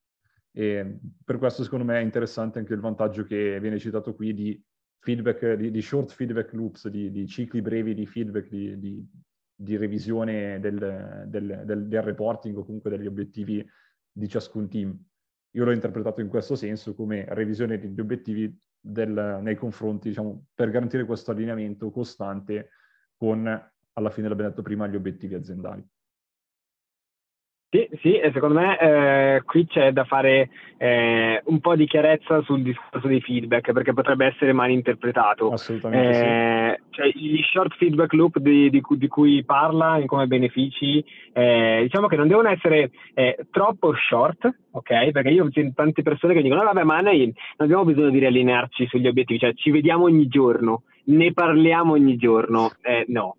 E 0.51 0.99
per 1.25 1.39
questo 1.39 1.63
secondo 1.63 1.85
me 1.85 1.99
è 1.99 2.03
interessante 2.03 2.59
anche 2.59 2.75
il 2.75 2.81
vantaggio 2.81 3.23
che 3.25 3.61
viene 3.61 3.79
citato 3.79 4.15
qui 4.15 4.33
di 4.35 4.65
feedback, 5.01 5.55
di, 5.55 5.71
di 5.71 5.83
short 5.83 6.11
feedback 6.13 6.53
loops, 6.53 6.89
di, 6.89 7.11
di, 7.11 7.27
cicli 7.27 7.61
brevi 7.63 7.95
di 7.95 8.07
feedback, 8.07 8.49
di, 8.49 9.07
di 9.55 9.77
revisione 9.77 10.61
del, 10.61 11.25
del, 11.27 11.63
del, 11.65 11.87
del, 11.87 12.03
reporting 12.03 12.57
o 12.57 12.65
comunque 12.65 12.91
degli 12.91 13.07
obiettivi 13.07 13.67
di 14.11 14.29
ciascun 14.29 14.69
team. 14.69 14.97
Io 15.53 15.65
l'ho 15.65 15.73
interpretato 15.73 16.21
in 16.21 16.29
questo 16.29 16.57
senso 16.57 16.95
come 16.95 17.25
revisione 17.29 17.79
degli 17.79 17.99
obiettivi 18.01 18.57
nei 18.81 19.57
confronti, 19.57 20.09
diciamo, 20.09 20.47
per 20.55 20.71
garantire 20.71 21.05
questo 21.05 21.31
allineamento 21.31 21.91
costante 21.91 22.71
con, 23.17 23.47
alla 23.93 24.11
fine 24.11 24.29
l'abbiamo 24.29 24.51
detto 24.51 24.63
prima, 24.63 24.87
gli 24.87 24.95
obiettivi 24.95 25.35
aziendali. 25.35 25.85
Sì, 27.71 27.87
sì, 28.01 28.15
e 28.15 28.31
secondo 28.33 28.59
me 28.59 28.79
eh, 28.79 29.43
qui 29.45 29.67
c'è 29.67 29.93
da 29.93 30.05
fare 30.05 30.49
eh, 30.79 31.43
un 31.45 31.61
po' 31.61 31.77
di 31.77 31.87
chiarezza 31.87 32.41
sul 32.41 32.63
discorso 32.63 33.07
dei 33.07 33.21
feedback, 33.21 33.73
perché 33.73 33.93
potrebbe 33.93 34.25
essere 34.25 34.55
mal 34.55 34.71
interpretato. 34.71 35.51
Assolutamente 35.51 36.09
eh, 36.09 36.81
sì. 36.81 36.85
Cioè, 36.89 37.09
gli 37.09 37.43
short 37.43 37.77
feedback 37.77 38.15
loop 38.15 38.39
di, 38.39 38.71
di, 38.71 38.83
di 38.89 39.09
cui 39.09 39.45
parla 39.45 40.03
come 40.07 40.27
benefici, 40.27 41.05
eh, 41.35 41.81
diciamo 41.83 42.07
che 42.07 42.17
non 42.17 42.29
devono 42.29 42.49
essere 42.49 42.91
eh, 43.13 43.37
troppo 43.51 43.95
short, 43.95 44.49
ok? 44.71 45.11
Perché 45.11 45.29
io 45.29 45.45
ho 45.45 45.51
tante 45.75 46.01
persone 46.01 46.33
che 46.33 46.41
dicono, 46.41 46.63
no, 46.63 46.73
vabbè, 46.73 46.85
ma 46.85 47.03
noi 47.03 47.19
non 47.19 47.35
abbiamo 47.59 47.85
bisogno 47.85 48.09
di 48.09 48.19
riallinearci 48.19 48.87
sugli 48.87 49.09
obiettivi, 49.09 49.41
cioè 49.41 49.53
ci 49.53 49.71
vediamo 49.71 50.05
ogni 50.05 50.27
giorno, 50.27 50.85
ne 51.05 51.35
parliamo 51.35 51.93
ogni 51.93 52.17
giorno. 52.17 52.71
Eh, 52.81 53.05
no, 53.09 53.37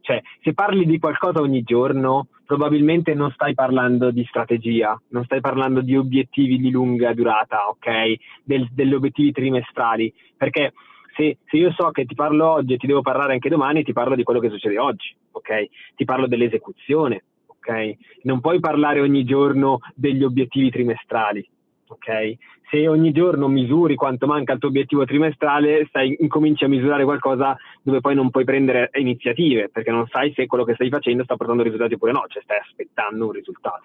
Cioè, 0.00 0.22
se 0.42 0.54
parli 0.54 0.86
di 0.86 0.98
qualcosa 0.98 1.40
ogni 1.40 1.62
giorno, 1.62 2.28
probabilmente 2.46 3.14
non 3.14 3.30
stai 3.32 3.54
parlando 3.54 4.10
di 4.10 4.24
strategia, 4.24 5.00
non 5.08 5.24
stai 5.24 5.40
parlando 5.40 5.80
di 5.80 5.96
obiettivi 5.96 6.58
di 6.58 6.70
lunga 6.70 7.12
durata, 7.14 7.68
ok? 7.68 8.14
Del, 8.42 8.68
degli 8.72 8.94
obiettivi 8.94 9.32
trimestrali, 9.32 10.12
perché 10.36 10.72
se, 11.16 11.38
se, 11.46 11.56
io 11.56 11.72
so 11.72 11.90
che 11.90 12.04
ti 12.04 12.14
parlo 12.14 12.50
oggi 12.50 12.74
e 12.74 12.76
ti 12.76 12.86
devo 12.86 13.00
parlare 13.00 13.32
anche 13.32 13.48
domani, 13.48 13.84
ti 13.84 13.92
parlo 13.92 14.14
di 14.14 14.24
quello 14.24 14.40
che 14.40 14.50
succede 14.50 14.78
oggi, 14.78 15.14
ok? 15.32 15.68
Ti 15.94 16.04
parlo 16.04 16.26
dell'esecuzione, 16.26 17.24
ok? 17.46 17.94
Non 18.22 18.40
puoi 18.40 18.60
parlare 18.60 19.00
ogni 19.00 19.24
giorno 19.24 19.78
degli 19.94 20.22
obiettivi 20.22 20.70
trimestrali, 20.70 21.46
ok? 21.94 22.36
Se 22.70 22.88
ogni 22.88 23.12
giorno 23.12 23.48
misuri 23.48 23.94
quanto 23.94 24.26
manca 24.26 24.52
il 24.52 24.58
tuo 24.58 24.68
obiettivo 24.68 25.04
trimestrale, 25.04 25.86
stai, 25.88 26.16
incominci 26.20 26.64
a 26.64 26.68
misurare 26.68 27.04
qualcosa 27.04 27.56
dove 27.82 28.00
poi 28.00 28.14
non 28.14 28.30
puoi 28.30 28.44
prendere 28.44 28.90
iniziative, 28.94 29.68
perché 29.68 29.90
non 29.90 30.06
sai 30.08 30.32
se 30.34 30.46
quello 30.46 30.64
che 30.64 30.74
stai 30.74 30.88
facendo 30.88 31.24
sta 31.24 31.36
portando 31.36 31.62
risultati 31.62 31.94
oppure 31.94 32.12
no, 32.12 32.24
cioè 32.28 32.42
stai 32.42 32.58
aspettando 32.58 33.26
un 33.26 33.32
risultato. 33.32 33.82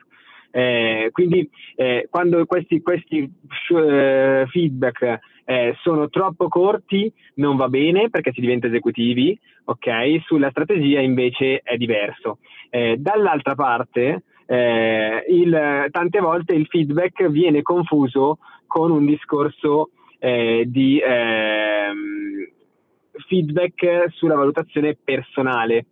Eh, 0.51 1.09
quindi 1.11 1.47
eh, 1.75 2.07
quando 2.09 2.43
questi, 2.45 2.81
questi 2.81 3.31
eh, 3.75 4.45
feedback 4.49 5.19
eh, 5.45 5.75
sono 5.81 6.09
troppo 6.09 6.47
corti 6.47 7.11
non 7.35 7.55
va 7.55 7.69
bene 7.69 8.09
perché 8.09 8.31
si 8.31 8.41
diventa 8.41 8.67
esecutivi, 8.67 9.37
ok? 9.65 10.21
Sulla 10.25 10.49
strategia 10.49 10.99
invece 10.99 11.59
è 11.63 11.75
diverso. 11.77 12.39
Eh, 12.69 12.97
dall'altra 12.97 13.55
parte 13.55 14.23
eh, 14.51 15.25
il, 15.27 15.87
tante 15.91 16.19
volte 16.19 16.55
il 16.55 16.65
feedback 16.65 17.27
viene 17.27 17.61
confuso 17.61 18.39
con 18.65 18.89
un 18.89 19.05
discorso 19.05 19.91
eh, 20.17 20.63
di 20.65 20.99
ehm, 20.99 22.49
feedback 23.27 24.07
sulla 24.09 24.33
valutazione 24.33 24.97
personale, 25.01 25.85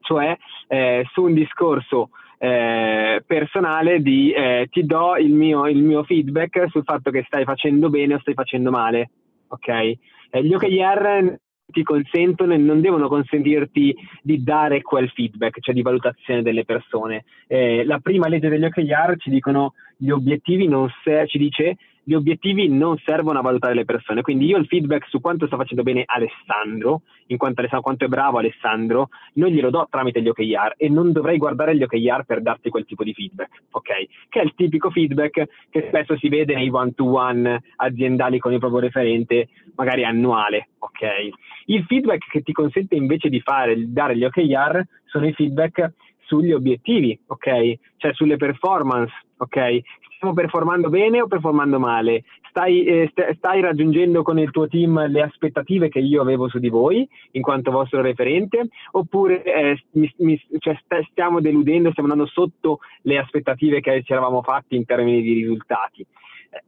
cioè 0.00 0.36
eh, 0.66 1.06
su 1.12 1.22
un 1.22 1.32
discorso 1.32 2.10
eh, 2.36 3.22
personale 3.26 4.02
di 4.02 4.32
eh, 4.32 4.68
ti 4.70 4.84
do 4.84 5.16
il 5.16 5.32
mio, 5.32 5.66
il 5.66 5.82
mio, 5.82 6.04
feedback 6.04 6.66
sul 6.68 6.84
fatto 6.84 7.10
che 7.10 7.24
stai 7.26 7.44
facendo 7.44 7.88
bene 7.88 8.14
o 8.14 8.18
stai 8.18 8.34
facendo 8.34 8.70
male. 8.70 9.10
Ok? 9.48 9.68
Eh, 9.68 10.44
gli 10.44 10.52
OKR 10.52 11.38
ti 11.70 11.82
consentono 11.82 12.54
e 12.54 12.56
non 12.56 12.80
devono 12.80 13.08
consentirti 13.08 13.94
di 14.22 14.42
dare 14.42 14.82
quel 14.82 15.10
feedback, 15.10 15.60
cioè 15.60 15.74
di 15.74 15.82
valutazione 15.82 16.42
delle 16.42 16.64
persone. 16.64 17.24
Eh, 17.46 17.84
la 17.84 17.98
prima 17.98 18.28
legge 18.28 18.48
degli 18.48 18.64
OKR 18.64 19.16
ci 19.18 19.30
dicono 19.30 19.74
gli 19.96 20.10
obiettivi 20.10 20.66
non 20.66 20.88
se- 21.02 21.26
ci 21.26 21.38
dice 21.38 21.76
gli 22.08 22.14
obiettivi 22.14 22.68
non 22.68 22.96
servono 23.04 23.38
a 23.38 23.42
valutare 23.42 23.74
le 23.74 23.84
persone. 23.84 24.22
Quindi 24.22 24.46
io 24.46 24.56
il 24.56 24.64
feedback 24.64 25.06
su 25.08 25.20
quanto 25.20 25.46
sta 25.46 25.58
facendo 25.58 25.82
bene 25.82 26.04
Alessandro, 26.06 27.02
in 27.26 27.36
quanto 27.36 27.60
Alessandro, 27.60 27.84
quanto 27.84 28.06
è 28.06 28.08
bravo 28.08 28.38
Alessandro, 28.38 29.10
non 29.34 29.50
glielo 29.50 29.68
do 29.68 29.86
tramite 29.90 30.22
gli 30.22 30.28
OKR 30.28 30.72
e 30.78 30.88
non 30.88 31.12
dovrei 31.12 31.36
guardare 31.36 31.76
gli 31.76 31.82
OKR 31.82 32.24
per 32.24 32.40
darti 32.40 32.70
quel 32.70 32.86
tipo 32.86 33.04
di 33.04 33.12
feedback, 33.12 33.50
ok? 33.72 33.90
Che 34.30 34.40
è 34.40 34.42
il 34.42 34.54
tipico 34.56 34.88
feedback 34.88 35.48
che 35.68 35.84
spesso 35.88 36.16
si 36.16 36.30
vede 36.30 36.54
nei 36.54 36.70
one-to-one 36.70 37.62
aziendali 37.76 38.38
con 38.38 38.54
il 38.54 38.58
proprio 38.58 38.80
referente, 38.80 39.48
magari 39.76 40.06
annuale, 40.06 40.68
ok? 40.98 41.28
Il 41.66 41.84
feedback 41.84 42.28
che 42.28 42.42
ti 42.42 42.52
consente 42.52 42.96
invece 42.96 43.28
di 43.28 43.40
fare, 43.40 43.74
dare 43.92 44.16
gli 44.16 44.24
OKR 44.24 44.82
sono 45.04 45.26
i 45.26 45.32
feedback 45.32 45.92
sugli 46.20 46.52
obiettivi, 46.52 47.18
ok? 47.26 47.78
Cioè 47.96 48.12
sulle 48.12 48.36
performance, 48.36 49.12
ok? 49.38 49.80
Stiamo 50.16 50.34
performando 50.34 50.88
bene 50.88 51.22
o 51.22 51.28
performando 51.28 51.78
male? 51.78 52.24
Stai, 52.50 52.84
eh, 52.84 53.08
st- 53.10 53.36
stai, 53.36 53.60
raggiungendo 53.60 54.22
con 54.22 54.38
il 54.38 54.50
tuo 54.50 54.66
team 54.66 55.06
le 55.08 55.22
aspettative 55.22 55.88
che 55.88 56.00
io 56.00 56.20
avevo 56.20 56.48
su 56.48 56.58
di 56.58 56.68
voi 56.68 57.08
in 57.32 57.42
quanto 57.42 57.70
vostro 57.70 58.02
referente? 58.02 58.68
Oppure 58.92 59.42
eh, 59.44 59.82
mi, 59.92 60.12
mi, 60.18 60.40
cioè 60.58 60.74
st- 60.74 61.08
stiamo 61.10 61.40
deludendo, 61.40 61.92
stiamo 61.92 62.10
andando 62.10 62.30
sotto 62.30 62.80
le 63.02 63.18
aspettative 63.18 63.80
che 63.80 64.02
ci 64.02 64.12
eravamo 64.12 64.42
fatti 64.42 64.74
in 64.74 64.84
termini 64.84 65.22
di 65.22 65.34
risultati? 65.34 66.04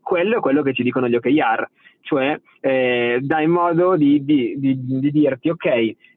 Quello 0.03 0.39
è 0.39 0.41
quello 0.41 0.63
che 0.63 0.73
ci 0.73 0.83
dicono 0.83 1.09
gli 1.09 1.15
OKR, 1.15 1.69
cioè 2.03 2.39
eh, 2.61 3.19
dai 3.21 3.47
modo 3.47 3.97
di, 3.97 4.25
di, 4.25 4.55
di, 4.59 4.77
di 4.77 5.11
dirti 5.11 5.49
ok, 5.49 5.67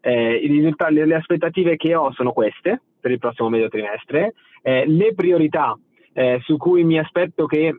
eh, 0.01 0.73
le, 0.89 1.05
le 1.05 1.15
aspettative 1.15 1.75
che 1.75 1.95
ho 1.95 2.11
sono 2.13 2.31
queste, 2.31 2.81
per 2.99 3.11
il 3.11 3.19
prossimo 3.19 3.49
medio 3.49 3.69
trimestre, 3.69 4.33
eh, 4.61 4.85
le 4.87 5.13
priorità 5.13 5.77
eh, 6.13 6.39
su 6.43 6.57
cui 6.57 6.83
mi 6.83 6.99
aspetto 6.99 7.45
che 7.45 7.75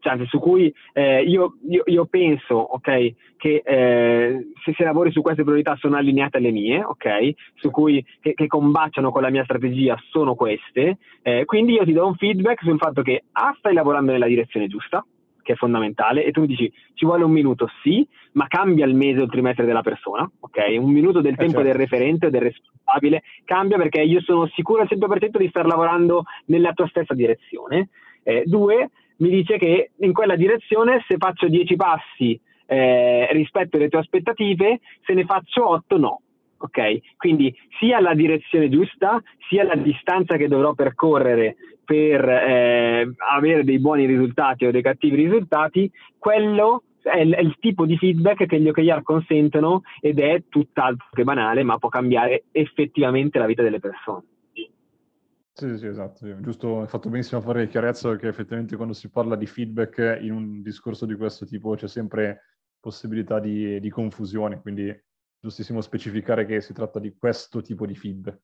cioè, 0.00 0.16
su 0.26 0.38
cui 0.38 0.72
eh, 0.92 1.22
io, 1.22 1.54
io, 1.68 1.82
io, 1.86 2.06
penso 2.06 2.74
okay, 2.74 3.14
che 3.36 3.62
eh, 3.64 4.48
se, 4.64 4.72
se, 4.76 4.84
lavori 4.84 5.10
su 5.10 5.22
queste 5.22 5.42
priorità 5.42 5.76
sono 5.76 5.96
allineate 5.96 6.36
alle 6.36 6.52
mie, 6.52 6.82
okay, 6.84 7.34
su 7.56 7.70
cui, 7.70 8.04
che, 8.20 8.34
che, 8.34 8.46
combaciano 8.46 9.10
con 9.10 9.22
la 9.22 9.30
mia 9.30 9.44
strategia 9.44 9.96
sono 10.10 10.34
queste, 10.34 10.98
eh, 11.22 11.44
quindi 11.44 11.72
io 11.72 11.84
ti 11.84 11.92
do 11.92 12.06
un 12.06 12.14
feedback 12.14 12.62
sul 12.62 12.78
fatto 12.78 13.02
che 13.02 13.24
A 13.32 13.54
stai 13.58 13.74
lavorando 13.74 14.12
nella 14.12 14.28
direzione 14.28 14.68
giusta, 14.68 15.04
che 15.48 15.54
è 15.54 15.56
fondamentale, 15.56 16.24
e 16.24 16.30
tu 16.30 16.42
mi 16.42 16.46
dici 16.46 16.70
ci 16.92 17.06
vuole 17.06 17.24
un 17.24 17.30
minuto, 17.30 17.70
sì, 17.82 18.06
ma 18.32 18.46
cambia 18.48 18.84
il 18.84 18.94
mese 18.94 19.20
o 19.20 19.24
il 19.24 19.30
trimestre 19.30 19.64
della 19.64 19.80
persona, 19.80 20.30
ok? 20.40 20.76
Un 20.78 20.90
minuto 20.90 21.22
del 21.22 21.32
eh 21.32 21.36
tempo 21.36 21.62
certo. 21.62 21.68
del 21.68 21.74
referente 21.74 22.26
o 22.26 22.30
del 22.30 22.42
responsabile 22.42 23.22
cambia 23.46 23.78
perché 23.78 24.02
io 24.02 24.20
sono 24.20 24.46
sicuro 24.48 24.82
al 24.82 24.88
100% 24.90 25.38
di 25.38 25.48
star 25.48 25.64
lavorando 25.64 26.24
nella 26.46 26.74
tua 26.74 26.86
stessa 26.88 27.14
direzione. 27.14 27.88
Eh, 28.24 28.42
due, 28.44 28.90
mi 29.16 29.30
dice 29.30 29.56
che 29.56 29.92
in 29.96 30.12
quella 30.12 30.36
direzione 30.36 31.02
se 31.08 31.16
faccio 31.16 31.48
10 31.48 31.76
passi 31.76 32.38
eh, 32.66 33.28
rispetto 33.32 33.78
alle 33.78 33.88
tue 33.88 34.00
aspettative, 34.00 34.80
se 35.06 35.14
ne 35.14 35.24
faccio 35.24 35.66
8 35.66 35.96
no. 35.96 36.20
Ok? 36.58 37.16
Quindi 37.16 37.56
sia 37.78 38.00
la 38.00 38.12
direzione 38.12 38.68
giusta, 38.68 39.22
sia 39.48 39.64
la 39.64 39.76
distanza 39.76 40.36
che 40.36 40.48
dovrò 40.48 40.74
percorrere 40.74 41.56
per 41.88 42.28
eh, 42.28 43.14
avere 43.32 43.64
dei 43.64 43.78
buoni 43.78 44.04
risultati 44.04 44.66
o 44.66 44.70
dei 44.70 44.82
cattivi 44.82 45.16
risultati, 45.16 45.90
quello 46.18 46.82
è 47.00 47.20
il, 47.20 47.32
è 47.32 47.40
il, 47.40 47.56
tipo 47.58 47.86
di 47.86 47.96
feedback 47.96 48.44
che 48.44 48.60
gli 48.60 48.68
OKR 48.68 49.02
consentono 49.02 49.80
ed 49.98 50.18
è 50.18 50.42
tutt'altro 50.50 51.06
che 51.10 51.24
banale, 51.24 51.62
ma 51.62 51.78
può 51.78 51.88
cambiare 51.88 52.44
effettivamente 52.52 53.38
la 53.38 53.46
vita 53.46 53.62
delle 53.62 53.80
persone. 53.80 54.22
Sì, 54.52 55.78
sì, 55.78 55.86
esatto. 55.86 56.38
Giusto, 56.42 56.82
hai 56.82 56.88
fatto 56.88 57.08
benissimo 57.08 57.40
fare 57.40 57.68
chiarezza 57.68 58.14
che 58.16 58.28
effettivamente 58.28 58.76
quando 58.76 58.92
si 58.92 59.08
parla 59.08 59.34
di 59.34 59.46
feedback 59.46 60.18
in 60.20 60.32
un 60.32 60.60
discorso 60.60 61.06
di 61.06 61.14
questo 61.14 61.46
tipo 61.46 61.74
c'è 61.74 61.88
sempre 61.88 62.58
possibilità 62.78 63.40
di, 63.40 63.80
di 63.80 63.88
confusione, 63.88 64.60
quindi 64.60 64.94
giustissimo 65.40 65.80
specificare 65.80 66.44
che 66.44 66.60
si 66.60 66.74
tratta 66.74 66.98
di 66.98 67.16
questo 67.16 67.62
tipo 67.62 67.86
di 67.86 67.94
feedback 67.94 68.38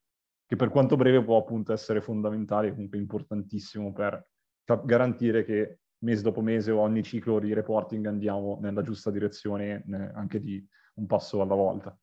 che 0.55 0.57
per 0.57 0.71
quanto 0.71 0.97
breve 0.97 1.23
può 1.23 1.39
appunto 1.39 1.73
essere 1.73 2.01
fondamentale, 2.01 2.71
comunque 2.71 2.99
importantissimo 2.99 3.93
per 3.93 4.25
garantire 4.85 5.45
che 5.45 5.79
mese 5.99 6.23
dopo 6.23 6.41
mese 6.41 6.71
o 6.71 6.81
ogni 6.81 7.03
ciclo 7.03 7.39
di 7.39 7.53
reporting 7.53 8.07
andiamo 8.07 8.59
nella 8.61 8.83
giusta 8.83 9.11
direzione 9.11 9.85
anche 10.15 10.39
di 10.39 10.65
un 10.95 11.07
passo 11.07 11.41
alla 11.41 11.55
volta. 11.55 11.97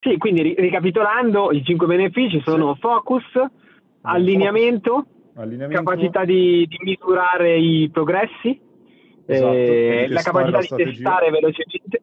Sì, 0.00 0.16
quindi 0.18 0.54
ricapitolando, 0.56 1.52
i 1.52 1.64
cinque 1.64 1.86
benefici 1.86 2.40
sono 2.42 2.74
sì. 2.74 2.80
focus, 2.80 3.24
allineamento, 4.02 5.06
allineamento, 5.34 5.82
capacità 5.82 6.24
di, 6.24 6.64
di, 6.66 6.78
misurare 6.82 7.58
i 7.58 7.90
progressi, 7.90 8.60
esatto, 9.26 9.52
eh, 9.52 10.06
la 10.08 10.22
capacità 10.22 10.58
la 10.58 10.76
di 10.76 10.84
testare 10.84 11.30
velocemente, 11.30 12.02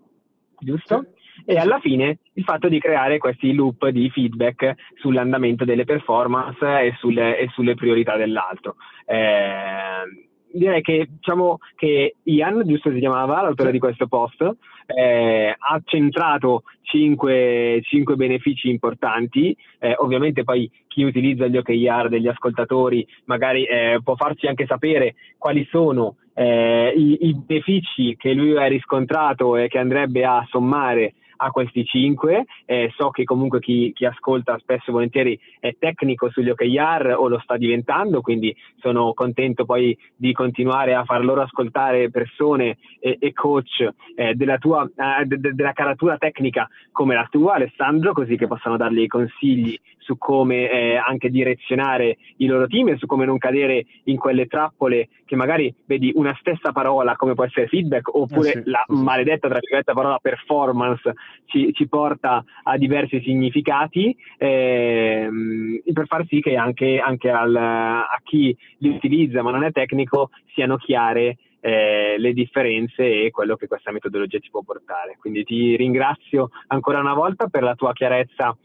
giusto? 0.59 1.05
Sì 1.12 1.12
e 1.45 1.57
alla 1.57 1.79
fine 1.79 2.19
il 2.33 2.43
fatto 2.43 2.67
di 2.67 2.79
creare 2.79 3.17
questi 3.17 3.53
loop 3.53 3.87
di 3.89 4.09
feedback 4.09 4.75
sull'andamento 4.95 5.65
delle 5.65 5.83
performance 5.83 6.65
e 6.65 6.93
sulle, 6.97 7.37
e 7.37 7.49
sulle 7.49 7.75
priorità 7.75 8.15
dell'altro. 8.15 8.75
Eh, 9.05 10.29
direi 10.53 10.81
che 10.81 11.07
diciamo 11.09 11.57
che 11.75 12.15
Ian, 12.23 12.61
giusto 12.65 12.91
si 12.91 12.99
chiamava, 12.99 13.41
l'autore 13.41 13.71
di 13.71 13.79
questo 13.79 14.07
post, 14.07 14.41
eh, 14.85 15.55
ha 15.57 15.81
centrato 15.83 16.63
cinque, 16.81 17.81
cinque 17.83 18.15
benefici 18.15 18.69
importanti. 18.69 19.55
Eh, 19.79 19.95
ovviamente 19.97 20.43
poi 20.43 20.69
chi 20.87 21.03
utilizza 21.03 21.47
gli 21.47 21.57
OKR 21.57 22.09
degli 22.09 22.27
ascoltatori 22.27 23.05
magari 23.25 23.65
eh, 23.65 23.99
può 24.03 24.15
farci 24.15 24.47
anche 24.47 24.65
sapere 24.67 25.15
quali 25.37 25.67
sono 25.69 26.17
eh, 26.35 26.93
i, 26.95 27.27
i 27.27 27.35
benefici 27.35 28.15
che 28.15 28.33
lui 28.33 28.55
ha 28.57 28.67
riscontrato 28.67 29.57
e 29.57 29.67
che 29.67 29.79
andrebbe 29.79 30.23
a 30.25 30.45
sommare 30.49 31.15
a 31.43 31.51
questi 31.51 31.85
cinque. 31.85 32.45
Eh, 32.65 32.91
so 32.95 33.09
che 33.09 33.23
comunque 33.23 33.59
chi, 33.59 33.91
chi, 33.93 34.05
ascolta 34.05 34.57
spesso 34.59 34.89
e 34.89 34.93
volentieri 34.93 35.39
è 35.59 35.75
tecnico 35.77 36.29
sugli 36.29 36.49
OKR 36.49 37.15
o 37.17 37.27
lo 37.27 37.39
sta 37.39 37.57
diventando, 37.57 38.21
quindi 38.21 38.55
sono 38.79 39.13
contento 39.13 39.65
poi 39.65 39.97
di 40.15 40.33
continuare 40.33 40.93
a 40.93 41.03
far 41.03 41.23
loro 41.23 41.41
ascoltare 41.41 42.09
persone 42.09 42.77
e, 42.99 43.17
e 43.19 43.33
coach 43.33 43.87
eh, 44.15 44.33
della, 44.35 44.57
tua, 44.57 44.83
eh, 44.83 45.25
de, 45.25 45.53
della 45.53 45.73
caratura 45.73 46.17
tecnica 46.17 46.67
come 46.91 47.15
la 47.15 47.27
tua, 47.29 47.55
Alessandro, 47.55 48.13
così 48.13 48.35
che 48.35 48.47
possano 48.47 48.77
dargli 48.77 49.07
consigli 49.07 49.79
su 50.03 50.17
come 50.17 50.69
eh, 50.69 50.95
anche 50.95 51.29
direzionare 51.29 52.17
i 52.37 52.45
loro 52.45 52.67
team 52.67 52.89
e 52.89 52.97
su 52.97 53.05
come 53.05 53.25
non 53.25 53.37
cadere 53.37 53.85
in 54.05 54.17
quelle 54.17 54.45
trappole 54.45 55.09
che 55.25 55.35
magari 55.35 55.73
vedi 55.85 56.11
una 56.15 56.35
stessa 56.39 56.71
parola 56.71 57.15
come 57.15 57.33
può 57.33 57.45
essere 57.45 57.67
feedback 57.67 58.13
oppure 58.13 58.49
eh 58.49 58.61
sì, 58.63 58.69
la 58.69 58.83
sì. 58.85 58.93
maledetta 58.93 59.47
tra 59.47 59.59
virgolette 59.59 59.93
parola 59.93 60.19
performance 60.21 61.13
ci, 61.45 61.73
ci 61.73 61.87
porta 61.87 62.43
a 62.63 62.77
diversi 62.77 63.21
significati 63.21 64.15
ehm, 64.37 65.81
per 65.91 66.07
far 66.07 66.25
sì 66.27 66.41
che 66.41 66.55
anche, 66.55 66.99
anche 66.99 67.29
al, 67.29 67.55
a 67.55 68.19
chi 68.23 68.55
li 68.79 68.89
utilizza 68.89 69.41
ma 69.41 69.51
non 69.51 69.63
è 69.63 69.71
tecnico 69.71 70.29
siano 70.53 70.77
chiare 70.77 71.37
eh, 71.65 72.15
le 72.17 72.33
differenze 72.33 73.23
e 73.23 73.31
quello 73.31 73.55
che 73.55 73.67
questa 73.67 73.91
metodologia 73.91 74.39
ci 74.39 74.49
può 74.49 74.61
portare. 74.63 75.15
Quindi 75.17 75.45
ti 75.45 75.77
ringrazio 75.77 76.49
ancora 76.67 76.99
una 76.99 77.13
volta 77.13 77.47
per 77.47 77.63
la 77.63 77.73
tua 77.73 77.93
chiarezza 77.93 78.55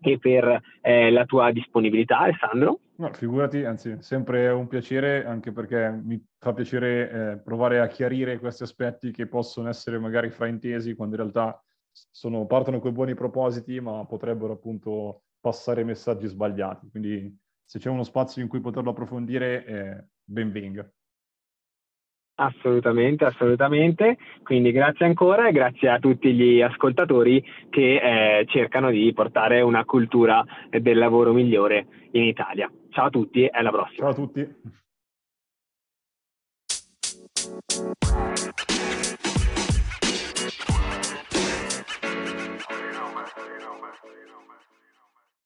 e 0.00 0.18
per 0.18 0.60
eh, 0.80 1.10
la 1.10 1.24
tua 1.26 1.52
disponibilità, 1.52 2.18
Alessandro. 2.18 2.80
No, 2.96 3.12
figurati, 3.12 3.64
anzi, 3.64 3.96
sempre 4.00 4.48
un 4.48 4.66
piacere, 4.66 5.24
anche 5.24 5.52
perché 5.52 5.90
mi 6.02 6.20
fa 6.38 6.52
piacere 6.52 7.10
eh, 7.10 7.38
provare 7.38 7.80
a 7.80 7.86
chiarire 7.86 8.38
questi 8.38 8.64
aspetti 8.64 9.12
che 9.12 9.26
possono 9.26 9.68
essere 9.68 9.98
magari 9.98 10.30
fraintesi 10.30 10.94
quando 10.94 11.14
in 11.14 11.20
realtà 11.22 11.62
sono, 11.92 12.46
partono 12.46 12.80
con 12.80 12.92
buoni 12.92 13.14
propositi, 13.14 13.80
ma 13.80 14.04
potrebbero 14.04 14.52
appunto 14.52 15.22
passare 15.40 15.84
messaggi 15.84 16.26
sbagliati. 16.26 16.88
Quindi 16.90 17.38
se 17.64 17.78
c'è 17.78 17.88
uno 17.88 18.02
spazio 18.02 18.42
in 18.42 18.48
cui 18.48 18.60
poterlo 18.60 18.90
approfondire, 18.90 19.64
eh, 19.64 20.04
ben 20.24 20.50
venga. 20.50 20.90
Assolutamente, 22.40 23.26
assolutamente. 23.26 24.16
Quindi 24.42 24.72
grazie 24.72 25.04
ancora 25.04 25.48
e 25.48 25.52
grazie 25.52 25.90
a 25.90 25.98
tutti 25.98 26.32
gli 26.32 26.62
ascoltatori 26.62 27.44
che 27.68 27.96
eh, 28.40 28.46
cercano 28.46 28.90
di 28.90 29.12
portare 29.12 29.60
una 29.60 29.84
cultura 29.84 30.42
del 30.70 30.96
lavoro 30.96 31.32
migliore 31.32 32.08
in 32.12 32.22
Italia. 32.22 32.70
Ciao 32.88 33.06
a 33.06 33.10
tutti 33.10 33.44
e 33.44 33.50
alla 33.52 33.70
prossima. 33.70 34.10
Ciao 34.10 34.10
a 34.10 34.14
tutti. 34.14 34.78